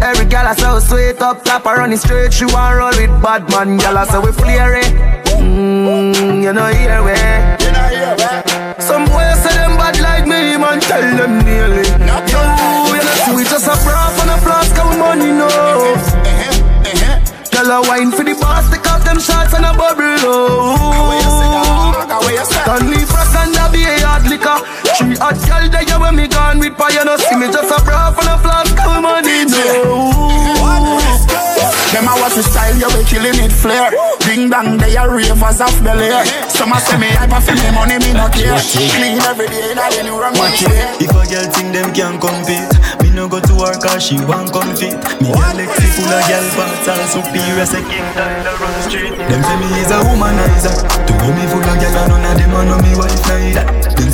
[0.00, 3.50] Every gal I so sweet up top, her running straight, she want roll with bad
[3.50, 3.76] man.
[3.76, 4.88] Gal I say we flare it.
[5.36, 7.12] Mmm, you know hear we.
[8.80, 11.84] Some boys say them bad like me, man, tell them nearly.
[12.32, 12.40] Yo,
[12.88, 15.65] you know see we just a bra on a flask of money, no.
[25.66, 28.14] Three hot gal there when me gone with fire, no see me just a bra
[28.14, 30.14] on a flask of money, no.
[31.90, 33.90] Them a watch the style, you be killing it flare.
[34.22, 36.22] Ding dong, they are ravers of Bel Air.
[36.50, 38.54] Some a say me hyper for me money, me no care.
[38.94, 41.02] Clean every day, now they new run Watch it.
[41.02, 42.70] If a girl think them can compete,
[43.02, 44.98] me no go to work cause she want confit.
[45.18, 49.14] Me galaxy full of girl parts, all superior, say Kxng Tyler run street.
[49.18, 50.78] Them say me is a womanizer.
[50.78, 54.05] To me full of girl, and none of them a know me wife neither.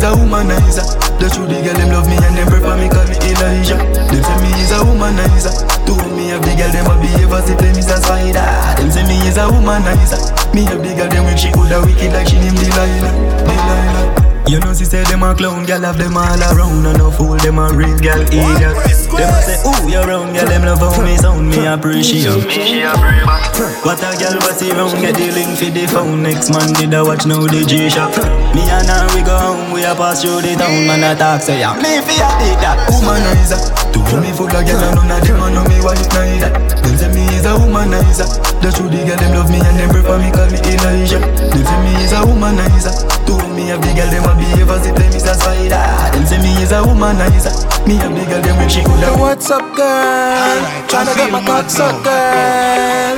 [0.00, 0.86] Is a womanizer.
[1.20, 3.76] The true the girl them love me and them prefer me call me Elijah.
[4.08, 5.52] Them say me is a womanizer.
[5.84, 8.40] To me have the girl them a behave as if them is a spider.
[8.80, 10.16] Them say me is a womanizer.
[10.54, 13.12] Me have the girl them when she coulda wicked like she named Delilah.
[13.44, 14.09] Delilah.
[14.48, 16.84] You know, she say them a clown, girl have them all around.
[16.86, 18.74] And no fool, them a real girl idiot.
[19.10, 22.26] Them a say, ooh, you're round, girl, them love how me sound Me appreciate.
[23.86, 26.22] What a girl was around, get the link for the phone.
[26.22, 28.16] Next man did a watch now the G-Shock
[28.54, 30.86] Me and her, we go home, we a pass through the town.
[30.86, 32.90] Man a talk, say, yeah, me fi a did that.
[32.90, 33.60] Womanizer,
[33.94, 36.50] to me full of girl And none of them a know me wife neither.
[36.82, 38.26] Them say me is a womanizer.
[38.58, 41.22] The true the girl, them love me and them prefer me call me Elijah.
[41.22, 42.94] Them say me is a womanizer.
[43.30, 46.38] To me the girl, them a behave as if them is a spider Them say
[46.38, 47.52] me is a womanizer
[47.86, 50.30] Me have the girl them when she coulda What's up, girl?
[50.88, 53.16] Tryna get my cocks up, girl.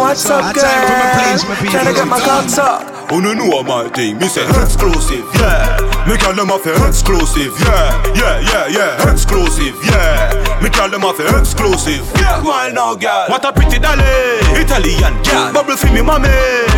[0.00, 0.64] What's up, girl?
[0.64, 2.99] Tryna get my cocks up.
[3.10, 4.18] Who no know my thing?
[4.18, 5.82] Me say exclusive, yeah.
[6.06, 10.30] Me call them off exclusive, yeah, yeah, yeah, yeah, exclusive, yeah.
[10.62, 12.06] Me call them off exclusive.
[12.14, 13.26] Yeah, why now, girl?
[13.26, 14.06] What a pretty dolly,
[14.54, 15.50] Italian girl.
[15.52, 16.30] Bubble for me, mommy.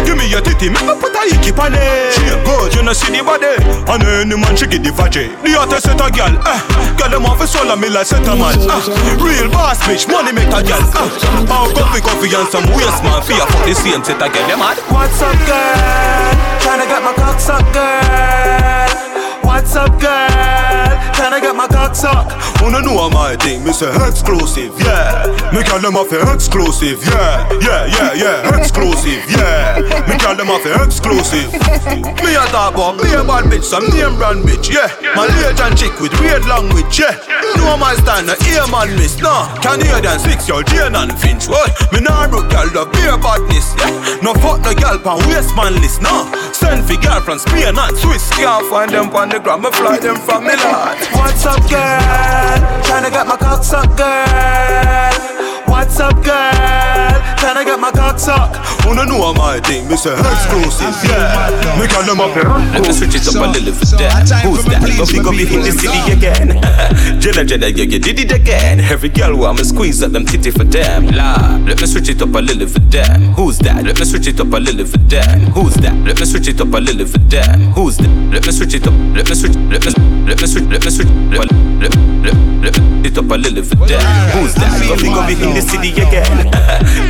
[0.08, 2.16] Give me your titty, me put a hickey on it.
[2.16, 3.52] She a good, you know see the body.
[3.92, 5.28] And any man she get the vajay.
[5.44, 6.60] The hottest set a girl, eh.
[6.96, 8.56] Girl them off a soul me like set a man.
[8.56, 8.80] Uh,
[9.20, 10.80] real boss bitch, money make a girl.
[10.96, 11.12] Uh,
[11.52, 13.20] oh, coffee, coffee and some waste man.
[13.20, 14.80] Fear for the same set a girl, them mad.
[14.88, 16.21] What's up, girl?
[16.62, 18.88] Tryna get my cock sucked, girl.
[19.42, 21.01] What's up, girl?
[21.14, 22.34] Can I get my cock sucked?
[22.62, 23.64] Wanna know my thing?
[23.64, 25.26] Me exclusive, yeah.
[25.52, 29.82] Me call them off exclusive, yeah, yeah, yeah, yeah, exclusive, yeah.
[30.06, 31.50] Me call them off exclusive.
[32.22, 34.88] Me a talk about me a bad bitch, some name brand bitch, yeah.
[35.14, 37.18] My and chick with weird language, yeah.
[37.56, 39.46] Know my stand, a ear man miss, no.
[39.60, 41.70] Canadian six, your Jane and Finch, what?
[41.92, 44.18] Me nah broke girl, the beer badness, yeah.
[44.22, 46.30] No fuck no girl pan waist man list, no.
[46.52, 49.98] Send for girl from Spain and Swiss, can't find them on the ground, me fly
[49.98, 50.91] them from Milan.
[50.92, 52.82] What's up, girl?
[52.84, 55.51] Tryna get my cock sucked, girl.
[55.72, 56.52] What's up, girl?
[57.40, 58.60] Can I get my cock sucked?
[58.84, 59.88] Wanna know my thing?
[59.88, 61.80] Me say exclusive, yeah.
[61.80, 62.44] Me them up here.
[62.76, 64.28] Let me switch it up a little for that.
[64.44, 64.84] Who's that?
[64.84, 66.60] Go big up in the city again.
[67.22, 68.80] Jenna, Jenna, yeah, you did it again.
[68.80, 71.06] Every girl want me squeeze up them titty for them.
[71.06, 73.32] La, let me switch it up a little for them.
[73.32, 73.82] Who's that?
[73.82, 75.40] Let me switch it up a little for them.
[75.56, 75.96] Who's that?
[76.04, 77.72] Let me switch it up a little for them.
[77.72, 78.12] Who's that?
[78.28, 78.92] Let me switch it up.
[79.16, 79.56] Let me switch.
[79.56, 80.68] Let me let me switch.
[80.68, 81.08] Let me switch.
[81.08, 81.80] Let me.
[81.80, 82.24] let me.
[82.28, 84.00] let let it up a little for them.
[84.38, 84.70] Who's that?
[84.86, 86.50] Go big up in the the city again.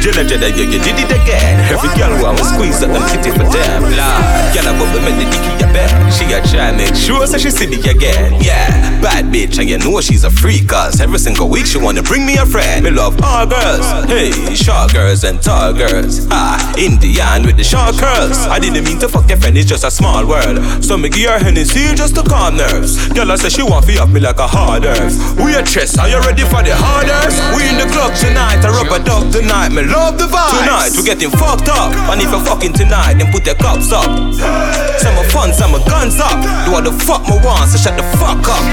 [0.02, 1.60] Jenna Jenna, yeah, you did it again.
[1.72, 3.82] Every girl want to squeeze up them titty for them.
[3.82, 5.90] Lord, girl, I bubble me the dicky your bed.
[6.12, 8.40] She a try make sure so she see me again.
[8.42, 8.68] Yeah,
[9.00, 10.68] bad bitch, and you know she's a freak.
[10.68, 12.84] Cause every single week she wanna bring me a friend.
[12.84, 13.86] Me love all girls.
[14.06, 16.26] Hey, short girls and tall girls.
[16.30, 18.38] Ah, Indian with the short curls.
[18.46, 20.58] I didn't mean to fuck your friend, it's just a small world.
[20.84, 23.08] So me give her Hennessy just to calm nerves.
[23.12, 25.16] Girl, I say she want to up me like a hard earth.
[25.38, 27.38] We a chess, are you ready for the hard hardest?
[27.56, 28.64] We in the club tonight tonight.
[28.66, 29.70] I rub a dub tonight.
[29.70, 30.58] Me love the vibe.
[30.58, 31.94] Tonight we're getting fucked up.
[32.10, 34.06] And if you're fucking tonight, then put your cups up.
[34.98, 36.34] Some of fun, some of guns up.
[36.66, 38.64] Do what the fuck me want, so shut the fuck up.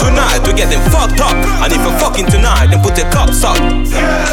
[0.00, 1.36] Tonight we're getting fucked up.
[1.64, 3.58] And if you're fucking tonight, then put your cups up.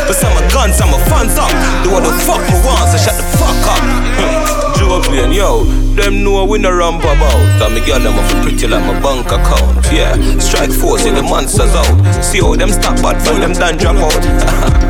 [0.07, 1.51] But some of guns, some of fun's up.
[1.83, 4.44] Do what the fuck me want, so shut the fuck up.
[4.85, 5.65] Joe playing, yo.
[5.97, 7.17] Them know we no run about.
[7.57, 9.81] And me girl them off pretty like my bank account.
[9.89, 11.97] Yeah, strike force in the monsters out.
[12.21, 14.13] See how them stop bad from them done drop out.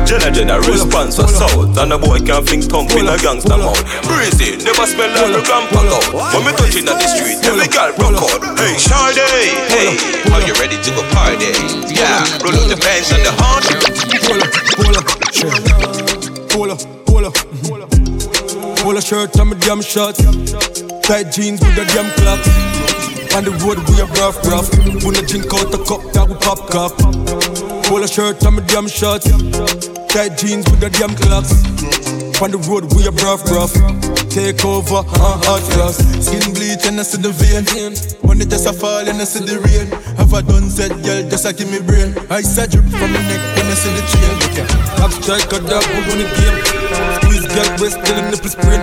[0.04, 1.78] Jenna Jenna response for south.
[1.80, 3.80] And a boy can't think thump in a gangster mouth.
[4.04, 6.12] Breezy, never smell like a grandpa out.
[6.12, 8.44] When me touching on the street, every girl broke out.
[8.60, 9.24] Hey, Sade,
[9.72, 9.96] hey,
[10.28, 11.56] are you ready to go party?
[11.88, 13.64] Yeah, roll up the bands and the horn.
[14.28, 14.44] Pull
[14.92, 15.08] up,
[16.52, 17.34] pull up, pull up,
[17.64, 18.35] pull up.
[18.86, 20.22] Pull a shirt and my damn shorts.
[21.02, 22.46] Tight jeans with the damn clocks.
[23.34, 24.70] On the road we are rough, rough.
[25.02, 26.70] When I drink out the cup, that we pop.
[27.90, 29.26] Pull a shirt and my damn shorts.
[30.06, 31.50] Tight jeans with the damn clocks.
[32.38, 33.74] On the road we are rough, rough.
[34.30, 35.98] Take over, uh, Hot Frass.
[36.22, 37.66] Skin bleach and I see the vein.
[38.22, 39.90] Money just a fall and I see the rain.
[40.14, 42.14] Have I done said, girl, just a give me brain.
[42.30, 44.30] I said drip from my neck when I see the chain.
[44.94, 46.75] Top strike a dog, we win the game.
[47.20, 48.82] Squeeze girl, waist till the nipple sprain.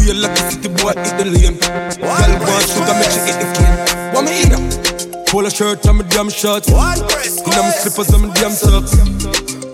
[0.00, 1.58] Feel like a city boy, lane.
[1.58, 3.76] Girl, want sugar, make she eat the cane.
[4.14, 4.62] What me eat up?
[5.26, 6.68] Pull a shirt and my damn shorts.
[6.68, 8.94] In my slippers and my damn socks.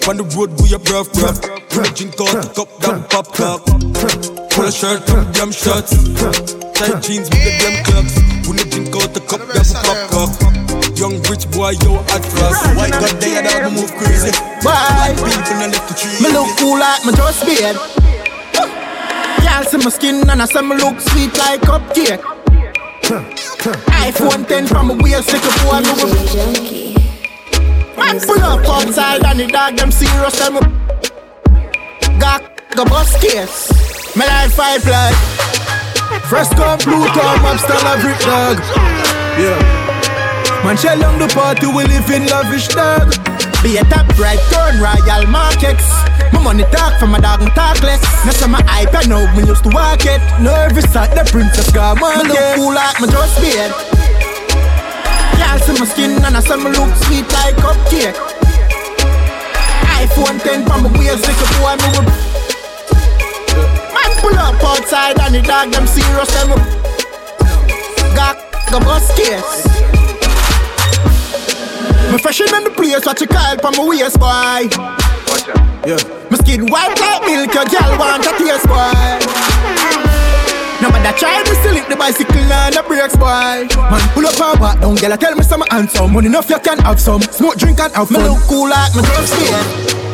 [0.09, 1.37] On the road, we a bruv, bruv.
[1.95, 3.67] Drink out the cup, down pop clock.
[4.51, 5.93] Pull a shirt and my damn shorts.
[6.75, 8.15] Tight jeans with the damn clocks.
[8.49, 10.50] When you drink out the cup, down pop clock.
[11.01, 12.77] Young rich boy, yo, at first.
[12.77, 14.37] White God, they are dog move crazy.
[14.61, 15.17] Bye.
[15.17, 16.21] People not left the tree.
[16.21, 17.75] Me look cool like my just beard.
[19.41, 22.21] Y'all see my skin and I say me look sweet like cupcake.
[23.97, 25.97] iPhone 10 from my waist, stick a boy no
[27.97, 30.61] Man pull up outside and the dog them serious them
[32.21, 32.45] Got
[32.77, 33.73] the bus case.
[34.15, 35.13] Me like five fly.
[36.29, 38.59] Fresco, Pluto, Mobster, love it, dog.
[39.41, 39.80] Yeah.
[40.65, 43.09] Man, shell on the party, we live in lavish, dog.
[43.65, 45.89] Be a top right, turn royal markets.
[46.37, 48.05] My money talk for my dog, me talk less.
[48.29, 50.21] Now some my hype, I know me used to walk it.
[50.37, 52.29] Nervous at the princess market.
[52.29, 53.73] Me look cool like my just beard.
[55.41, 58.21] Y'all see my skin and I say me look sweet like cupcake.
[59.97, 62.09] iPhone 10 from my waist, like a boy, me would.
[63.97, 66.53] Man pull up outside and the dog them serious, them
[68.13, 68.37] got
[68.69, 69.80] the bus case.
[72.11, 74.67] Me freshin' in the place, what you call from my waist, boy.
[75.87, 75.97] Yeah.
[76.31, 79.81] My skin white like milk, your girl want a taste, boy.
[80.83, 83.69] Nobody try me still the bicycle and the brakes, boy.
[83.79, 85.13] Man, pull up and back down, girl.
[85.13, 86.13] I Tell me some handsome.
[86.13, 87.23] Money enough, you can have some.
[87.23, 88.23] Smoke, drink, and have fun.
[88.23, 90.10] Me look cool like my girl skin.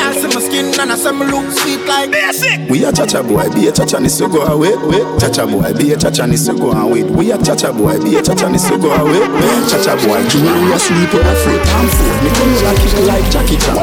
[0.00, 2.70] Yeah, see my skin and I say me look sweet like basic.
[2.70, 4.72] We a cha-cha boy, be a cha-cha ni so go away.
[5.20, 7.04] Cha-cha boy, be a cha-cha ni so go away.
[7.04, 9.20] We a cha-cha boy, be a cha-cha ni so go away.
[9.68, 12.16] Cha-cha boy, jewelry asleep on a foot and foot.
[12.24, 13.76] Me come like it like Jackie Chan.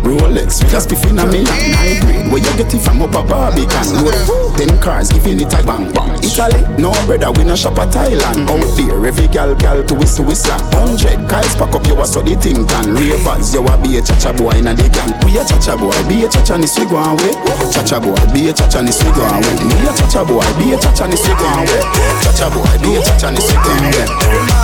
[0.00, 2.32] Rolex, with a spiff in a me nine grade.
[2.32, 4.56] Where you get it from up a Barbican road.
[4.56, 6.16] Ten cars giving it a bang bang.
[6.24, 8.48] Italy, no brother, we no shop at Thailand.
[8.48, 10.56] Out there, every gal gal to whistle whistle.
[10.72, 12.96] Hundred guys pack up your so the thing can.
[12.96, 15.12] Ravers, you a be a cha-cha boy in a the gang.
[15.28, 17.32] We a cha-cha boy, be a cha-cha ni swig one way.
[17.72, 19.54] Cha-cha boy, be a cha-cha ni swig one way.
[19.64, 21.82] Me a cha-cha boy, be a cha-cha ni swig one way.
[22.24, 24.06] Cha-cha boy, be a cha-cha ni swig one way.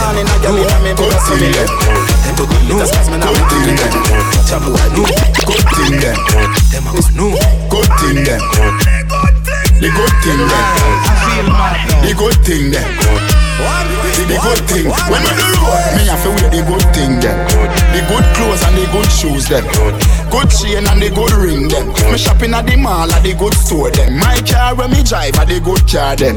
[0.01, 1.69] Man in a gal in a me me there.
[2.37, 3.93] To the eaters, cause me now we doing them.
[4.49, 5.03] Cha-cha boy, do
[5.45, 6.17] good thing them.
[6.73, 7.29] Them a no
[7.71, 8.41] good thing them.
[9.81, 10.67] The good thing them.
[12.03, 13.46] The good thing them.
[13.57, 17.37] The good thing when we do road, me have to wear the good thing them.
[17.95, 19.65] The good clothes and the good shoes them.
[20.29, 21.89] Good chain and the good ring them.
[22.13, 24.21] Me shopping at the mall at the good store them.
[24.21, 26.37] My car when me drive at the good car them.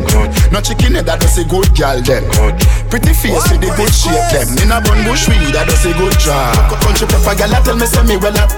[0.54, 2.24] No chicken head that does a good girl them.
[2.88, 4.48] Pretty face with the good shape them.
[4.64, 6.56] In a bun bush weed that does a good job.
[6.80, 8.52] Country pepper girl that tell me say me well up.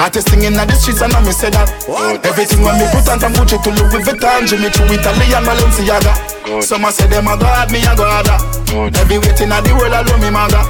[0.00, 1.70] Artist singing at the streets and I me say that.
[2.28, 6.31] Everything when me put on from Gucci to Louis Vuitton, Jimmy Choo, Italian Balenciaga.
[6.62, 8.26] Some a say them a god, me a god.
[8.98, 10.62] Every waiting at the world alone me mother.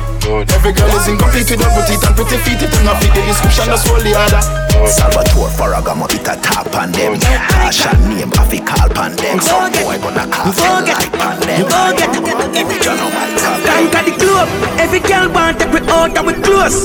[0.53, 2.61] Every girl is incomplete with her petite and pretty feet.
[2.61, 4.43] It don't fit the description, that's all the other.
[4.85, 7.17] Salvatore Ferragamo it a top on them.
[7.17, 11.71] Caution name I fi call pan them Some boy gonna call them like pan them.
[11.71, 12.11] Forget
[12.53, 14.49] Original my top Conquer the globe
[14.79, 16.85] Every girl want take we out and we close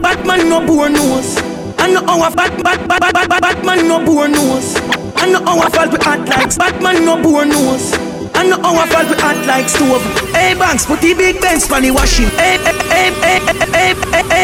[0.00, 1.36] Batman no born nose.
[1.78, 5.30] I know how a bat, bat, bat, bat, bat, bat, Batman no born nose I
[5.30, 6.56] know how I felt with hot likes.
[6.56, 8.09] Bad man no poor nose.
[8.40, 10.00] I know our fault we act like stove.
[10.32, 12.32] Hey banks, put the big banks for the washing.
[12.40, 13.12] Hey, hey, hey,
[13.68, 14.40] hey, hey,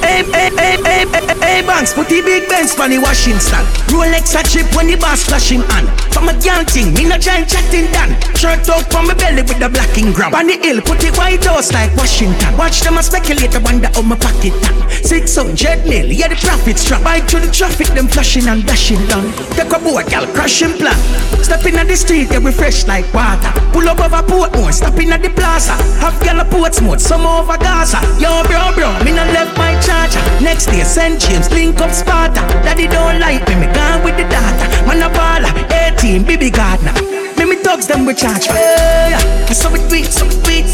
[0.00, 1.04] hey, hey,
[1.36, 3.68] hey, banks, put the big banks for the washing stand.
[3.92, 5.84] Rolex a chip when the boss flashing on.
[6.08, 8.16] From a girl thing, me no giant chatting done.
[8.32, 10.16] Shirt up from my belly with the blacking.
[10.16, 12.56] Gram, On the hill, put the white house like Washington.
[12.56, 14.72] Watch them a speculate, I wonder how my pocket tan.
[15.04, 17.04] Six hundred mil, yeah the profits trap.
[17.04, 19.28] Bike to the traffic, them flashing and dashing down.
[19.52, 20.96] Take a boat, girl, crashing plan.
[21.44, 23.50] Step in the street, they refresh like water.
[23.74, 25.74] Pull up over Portmore, stop in at the plaza.
[25.98, 27.98] Have gal a Portsmouth, some over Gaza.
[28.22, 30.22] Yo, bro, bro, me no left my charger.
[30.38, 31.18] Next day, St.
[31.18, 32.42] James, link up Sparta.
[32.62, 34.66] Daddy don't like me, me gone with the data.
[34.86, 35.52] Man a baller,
[35.98, 36.94] 18, baby gardener.
[37.36, 38.46] Me me thugs them we charge.
[38.46, 39.18] Hey,
[39.52, 40.70] so it tweet, so it tweet.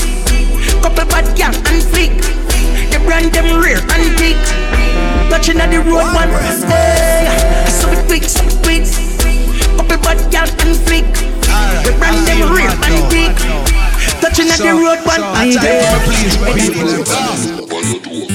[0.83, 2.15] Couple bad gal and fleek.
[2.91, 4.41] They brand them rear and deep.
[5.33, 6.31] Touching at the road one.
[6.69, 7.25] Hey,
[7.69, 8.87] so it tweet, so it tweet.
[9.77, 10.75] Couple bad gal and
[11.85, 13.33] We brand them real and big.
[14.21, 15.53] Touching at the road one I
[18.31, 18.34] A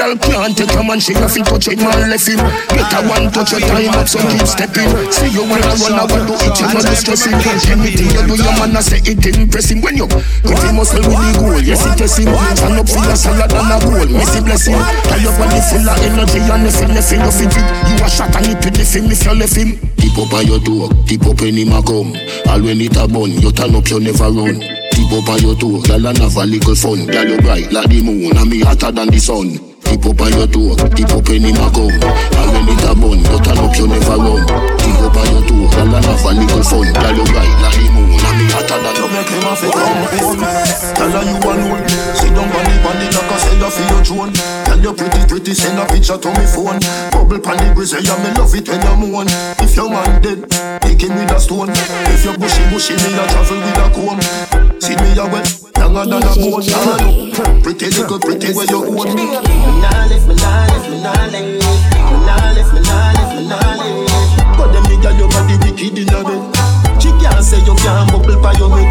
[0.00, 2.40] girl can't take a man, she have to touch it, man left him.
[2.72, 4.88] Get a one touch your time up, so keep stepping.
[5.12, 7.36] See you run, I want to eat you, no distressing.
[7.68, 9.84] Anything you do, your man I say it impressing.
[9.84, 12.32] When you get him muscle with the goal, yes it is him.
[12.56, 14.80] Stand up for your salad and a goal, messy blessing.
[15.04, 17.66] Tell your body full of energy and the feel, the feel, the fit it.
[17.92, 19.76] You a shot and it the film if you left him.
[20.00, 22.16] Tip up on your door, tip up any ma come.
[22.48, 24.64] All when it a bun, you turn up, you never run.
[24.96, 27.04] Tip up on your toe, girl and have a little fun.
[27.04, 29.69] Girl you bright like the moon, and me hotter than the sun.
[29.90, 31.90] Tip up on your toe, tip up any ma come.
[31.90, 34.46] All when it a bun, you turn up, you never run.
[34.78, 36.86] Tip up on your toe, girl and have a little fun.
[36.94, 39.66] Girl you bright like the moon, and me hotter than the make him a fi
[39.74, 40.06] come.
[40.94, 41.82] Tell her you alone.
[42.14, 44.32] Sit down on the body like I said you for your throne.
[44.64, 46.78] Tell you pretty pretty send a picture to me phone.
[47.10, 49.26] Bubble pan the grizzly, yeah me love it when you moan.
[49.58, 50.46] If your man dead,
[50.86, 51.74] pick him with a stone.
[52.14, 54.20] If you bushy bushy, me a travel with a comb.
[54.78, 55.50] See me a wet,
[55.80, 56.68] longer than a boat.
[57.62, 59.14] Pretty little pretty where you own.
[59.16, 59.24] Me
[59.80, 61.58] nah live, me nah live, me nah live, me
[62.26, 64.56] nah live, me nah live, me nah live.
[64.56, 66.42] But them nigga your body wicked in a bed.
[67.00, 68.88] She can't say you can't bubble by your head.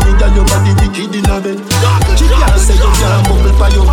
[0.00, 1.58] Nigga your body wicked in a bed.
[2.18, 3.86] She can't say you can't bubble by your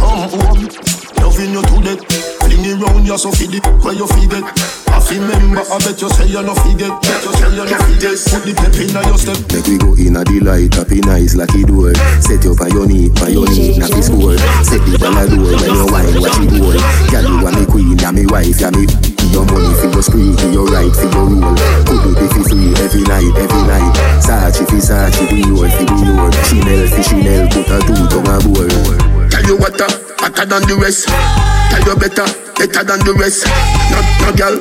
[0.00, 2.02] Come home, loving you to death.
[2.42, 4.44] Fling it round you so feed it where you feed it.
[4.86, 6.90] I remember, I bet you say you no forget.
[7.02, 8.16] Bet you say you no forget.
[8.26, 9.38] Put the pep in your step.
[9.52, 11.94] Make we go in a delight, happy nice like it door.
[12.22, 14.38] Set you on your knee, on your knee, knock this score.
[14.66, 16.78] Set the ball a door when you wine, watch it roll.
[17.10, 18.86] Girl, you are me queen, ya me wife, ya me.
[19.34, 21.54] Your money for your spree, for your right, for your rule.
[21.84, 23.92] Could do the free every night, every night.
[24.22, 26.30] Sachi fi Sachi, do your, fi do your.
[26.46, 29.15] Chanel fi Chanel, put a two tongue a bowl.
[29.46, 31.06] You I can than the rest.
[31.06, 32.26] Tell you better,
[32.58, 33.46] better than the rest.
[33.94, 34.58] No, no girl,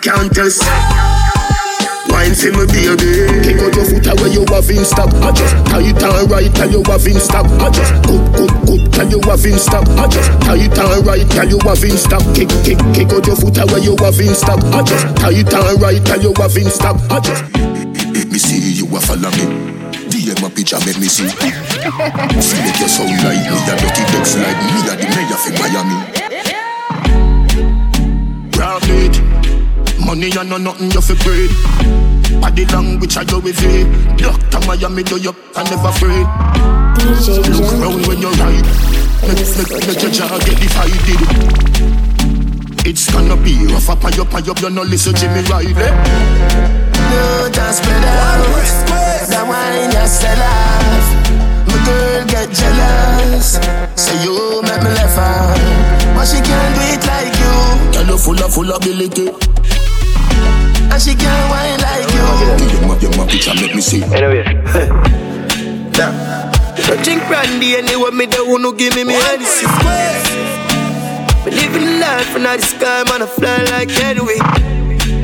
[0.00, 0.64] can't test.
[2.08, 3.28] Wine for me baby.
[3.44, 5.12] Kick out your foot away you have in stock.
[5.20, 7.44] I just tie it on right tell you have in stock.
[7.60, 9.84] I just good good good tell you have in stock.
[10.00, 12.24] I just tie it on right tell you have in stock.
[12.32, 14.64] Kick kick kick out your foot away you have in stock.
[14.72, 16.96] I just tie it on right tell you have in stock.
[17.12, 17.44] I just
[18.32, 21.26] Me see you a follow me DM a picture make me see.
[21.26, 23.58] See make your sound like me.
[23.58, 24.70] A dirty text like me.
[24.86, 25.98] A the mayor for Miami.
[28.52, 29.18] Grab it.
[29.98, 31.50] Money and no nothing you fi breed
[32.40, 36.26] Body language I you with it Doctor Miami do you I never afraid?
[37.48, 38.66] Look round when you ride
[39.22, 42.13] Make, make, make your jaw get divided
[42.86, 45.72] It's gonna be rough up and up and up You no listen to Jimmy Riley
[45.72, 48.44] No, just spread out
[49.28, 51.24] That wine you sell off
[51.66, 53.56] My girl get jealous.
[53.96, 55.56] Say you make me laugh out.
[56.14, 57.54] But she can't do it like you.
[57.92, 59.28] Girl you full of full ability.
[60.92, 62.26] And she can't wine like you.
[62.68, 64.02] Give up your picture make me see.
[64.04, 64.44] Anyway.
[65.96, 70.63] I drink brandy anyway me don't wanna give me me Hennessy
[71.44, 74.38] Me living life and the sky man I fly like anyway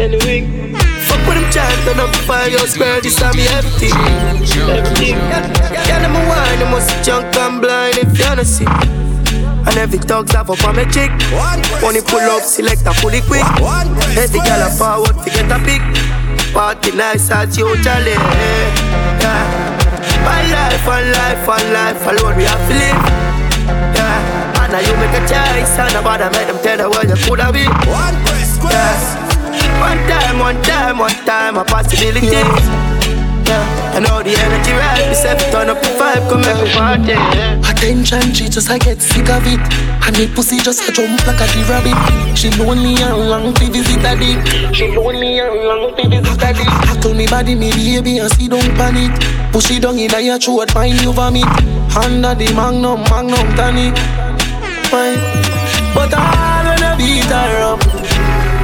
[0.01, 0.73] Anyway.
[1.05, 3.93] Fuck with them chant turn up the fire yo square this time me everything.
[4.69, 5.17] Everything.
[5.17, 8.65] Yeah, them a wine, them must junk and blind if you wanna see.
[8.65, 11.11] And every dog's have up on my chick.
[11.83, 13.45] Money pull up, select a fully quick.
[14.17, 15.83] Every girl a forward, forget a pick.
[16.55, 18.67] Party nice as usually eh.
[19.21, 19.71] yeah.
[20.25, 23.20] One life, one life, one life Alone we have to live
[24.71, 27.67] now you make a choice And nobody make them tell you where you coulda be.
[27.91, 28.15] One
[28.71, 29.83] yeah.
[29.83, 32.27] One time, one time, one time A possibility.
[32.27, 33.91] Yeah.
[33.91, 37.19] I know the energy right We say turn up the vibe Come make me party
[37.19, 37.59] yeah.
[37.67, 39.59] Attention, she just I get sick of it.
[40.07, 42.39] And the pussy just a jump like a the rabbit.
[42.39, 44.39] She lonely and long to visit a dick
[44.75, 48.47] She lonely and long to visit a dick Tackle me body, me baby and see
[48.47, 49.11] don't panic.
[49.51, 51.49] Push it down in your throat, find you vomit.
[51.97, 54.30] Under the magnum, magnum tonic
[54.91, 55.19] Fine.
[55.95, 57.81] But I wanna beat her up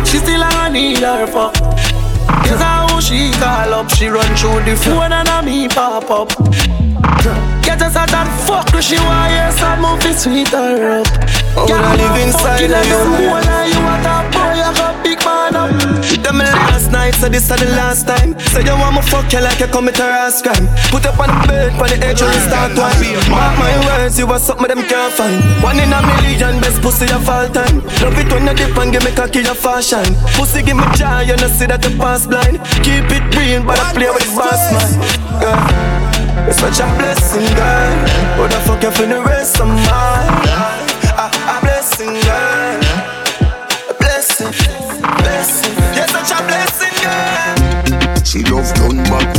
[0.05, 1.55] She still I need her fuck.
[1.55, 6.33] Cause how she call up She run through the phone and a me pop up
[7.63, 11.09] Get us out that fuck Cause she want hear some movie sweet her up.
[11.57, 13.01] Oh, I live inside of you.
[13.25, 15.73] You want a boy, I got big man up.
[16.23, 18.39] Tell me last night, so this is the last time.
[18.53, 21.29] Say you want me fuck you like you commit a rash crime Put up on
[21.29, 23.01] the bed, on the edge, and start one
[23.31, 25.41] Mark my words, you are something them can't find.
[25.63, 27.81] One in a million, best pussy of all time.
[28.05, 30.05] Love it when you dip and give me cocky your fashion.
[30.37, 32.61] Pussy give me joy, you know see that you pass blind.
[32.85, 34.91] Keep it real, but I play with the boss man.
[35.41, 36.06] Girl,
[36.49, 40.87] it's such a blessing, girl What the fuck you for the rest of my life
[41.05, 42.81] a, ah, a ah, blessing, girl.
[43.91, 44.53] A blessing,
[45.23, 45.75] blessing.
[45.97, 48.25] You're such a blessing, girl.
[48.25, 49.36] She love done back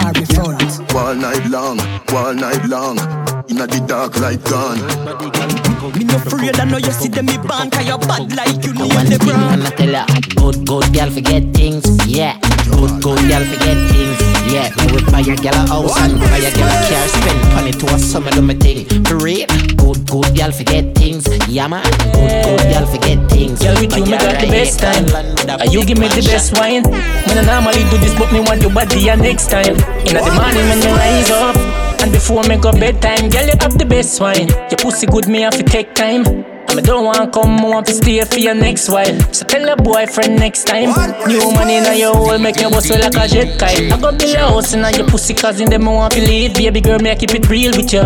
[0.00, 1.80] in at the Ferrari front All night long,
[2.14, 2.98] all night long.
[3.48, 4.78] Inna the dark like gone.
[5.98, 8.72] Me no afraid I know you see them me band Cause you're bad like you
[8.74, 9.62] need One the thing brand.
[9.62, 10.06] I'ma tell ya.
[10.36, 12.38] Good, good girl forget things, yeah.
[12.70, 14.27] Good, good girl forget things, yeah Me would
[15.18, 17.98] buy a girl a house and buy a girl a car Spend money to a
[17.98, 19.46] summer do me thing For real
[19.76, 21.82] Good, good girl forget things, yeah man
[22.12, 25.06] Good, good girl forget things Girl, with you, me got the best time.
[25.60, 26.82] And you give me the best wine.
[26.82, 29.74] Me no normally do this, but me want your body and next time.
[30.06, 31.56] In the morning when you rise up,
[32.02, 34.48] and before me go bedtime, girl, you have the best wine.
[34.48, 36.47] Your pussy good, me have to take time.
[36.68, 39.18] And me don't want come, I to stay for your next while.
[39.32, 40.90] So tell your boyfriend next time.
[41.26, 43.90] New money in your hole, make your bustle like a jet kite.
[43.90, 46.54] I go build a house in your pussy, cause in them I want to live.
[46.54, 48.02] Baby girl, me I keep it real with you.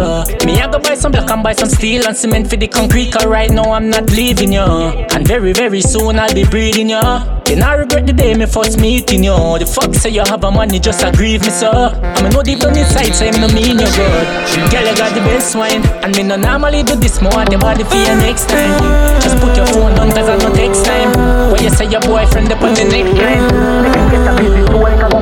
[0.47, 3.13] Me I go buy some block and buy some steel and cement for the concrete,
[3.13, 4.61] cause right now I'm not leaving you.
[4.61, 7.03] And very, very soon I'll be breathing you.
[7.45, 9.35] Then I regret the day me first meeting you.
[9.59, 11.69] The fuck say you have a money just a grieve me so.
[11.69, 14.27] I me know deep down inside say me no mean you good.
[14.71, 17.45] Girl you got the best wine, and me no normally do this more.
[17.45, 18.77] The body for your next time.
[19.24, 21.11] Just put your phone down, cause I no text time.
[21.51, 24.12] When you say your boyfriend, they put the line.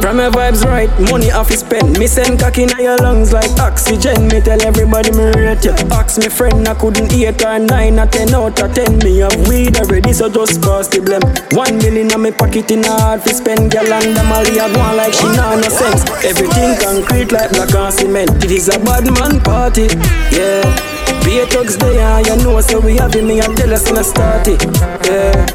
[0.01, 1.99] From my vibes right, money off is spend.
[1.99, 4.29] Me send cocky in your lungs like oxygen.
[4.29, 5.73] Me tell everybody me rate you.
[5.93, 8.99] Ask me friend, I couldn't eat or nine or ten out of ten.
[8.99, 11.23] Me have weed already, so just pass the blame.
[11.53, 13.71] One million on me pocket in hard for spend.
[13.71, 16.03] Girl and the Molly a go like she nah no sense.
[16.25, 18.45] Everything concrete like black and cement.
[18.45, 19.87] It is a bad man party,
[20.33, 20.90] yeah.
[21.31, 23.23] Beer thugs there, you know, so we have it.
[23.23, 24.65] Me and tell us in a start it,
[25.07, 25.47] yeah.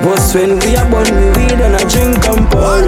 [0.00, 2.80] But when we are born, we weed and a drink and pour.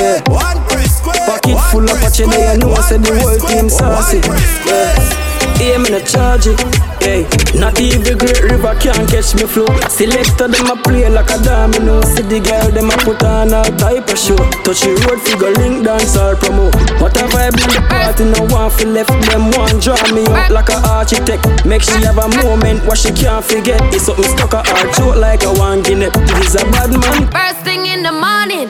[0.00, 0.22] Yeah.
[0.24, 4.20] Pocket full of patch, they know I said the whole team saucy.
[4.66, 5.21] Yeah.
[5.62, 6.58] Yeah, me no charge it.
[6.98, 7.22] Hey,
[7.54, 9.70] not even Great River can't catch me flow.
[9.86, 12.02] Selector them a play like a domino.
[12.02, 14.34] See the girl them a put on all type of show.
[14.66, 16.66] Touch the road figure link dance or promo.
[16.98, 20.50] What a vibe in the party, no one for left them one draw me up
[20.50, 21.46] like a architect.
[21.64, 23.78] Make she have a moment what she can't forget.
[23.94, 26.10] It's something stuck a heart joke like a one guinea.
[26.10, 27.30] It is a bad man.
[27.30, 28.66] First thing in the morning,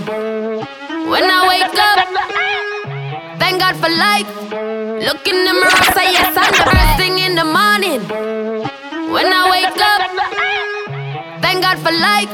[1.09, 4.28] when I wake up, thank God for life.
[5.02, 8.06] Look in the mirror, say yes, I'm the first thing in the morning.
[9.10, 10.02] When I wake up,
[11.42, 12.30] thank God for life.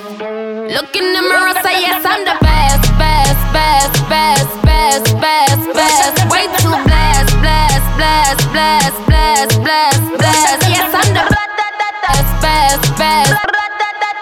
[0.69, 6.17] Look in the mirror, say yes, I'm the best, best, best, best, best, best, best.
[6.29, 10.69] Way too blessed, blessed, blessed, blessed, blessed, blessed, blessed.
[10.69, 13.33] Yes, I'm the best, best, best,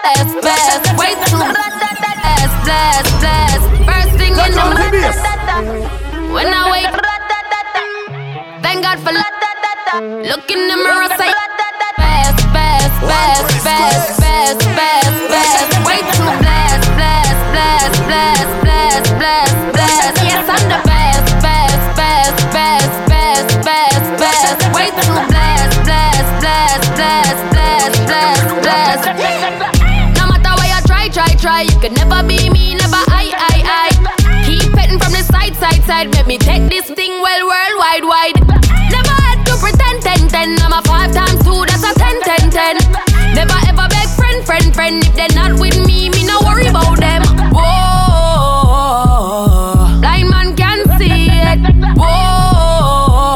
[0.07, 0.83] best, best.
[0.95, 3.67] Way too blessed, blessed, blessed.
[3.83, 6.31] First thing in the morning.
[6.31, 7.16] When I wake up.
[8.61, 9.11] Thank God for
[9.97, 11.31] Look in the mirror, say
[11.97, 15.85] best, best, best, best, best, best, best.
[15.87, 20.17] Way too blessed, blessed, blessed, blessed, blessed, blessed, blessed.
[20.25, 24.59] Yes, I'm the best, best, best, best, best, best, best.
[24.75, 29.07] Way too blessed, blessed, blessed, blessed, blessed, blessed, blessed.
[30.17, 32.56] No matter where you try, try, try, you could never be me,
[35.97, 36.13] side.
[36.13, 38.39] Let me take this thing well, worldwide, wide.
[38.91, 40.57] Never had to pretend, ten, ten.
[40.61, 42.77] I'm a five times two, that's a ten, ten, ten.
[43.33, 45.03] Never ever beg friend, friend, friend.
[45.03, 47.23] If they're not with me, me no worry about them.
[47.55, 47.67] Whoa,
[50.01, 51.59] blind man can see it.
[51.97, 53.31] Whoa,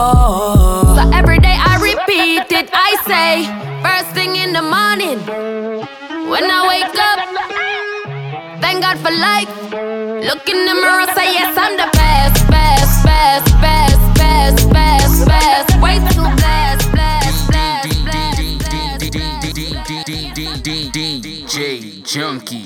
[0.96, 2.70] so every day I repeat it.
[2.74, 3.46] I say,
[3.86, 5.20] first thing in the morning,
[6.30, 7.20] when I wake up,
[8.62, 9.50] thank God for life.
[10.22, 12.41] Look in the mirror, say yes, I'm the best,
[13.22, 15.82] best, best, best, best, best.
[15.82, 19.52] Way too blessed, blessed, blessed, blessed, blessed, blessed.
[20.94, 22.02] DJ.
[22.04, 22.62] Junky.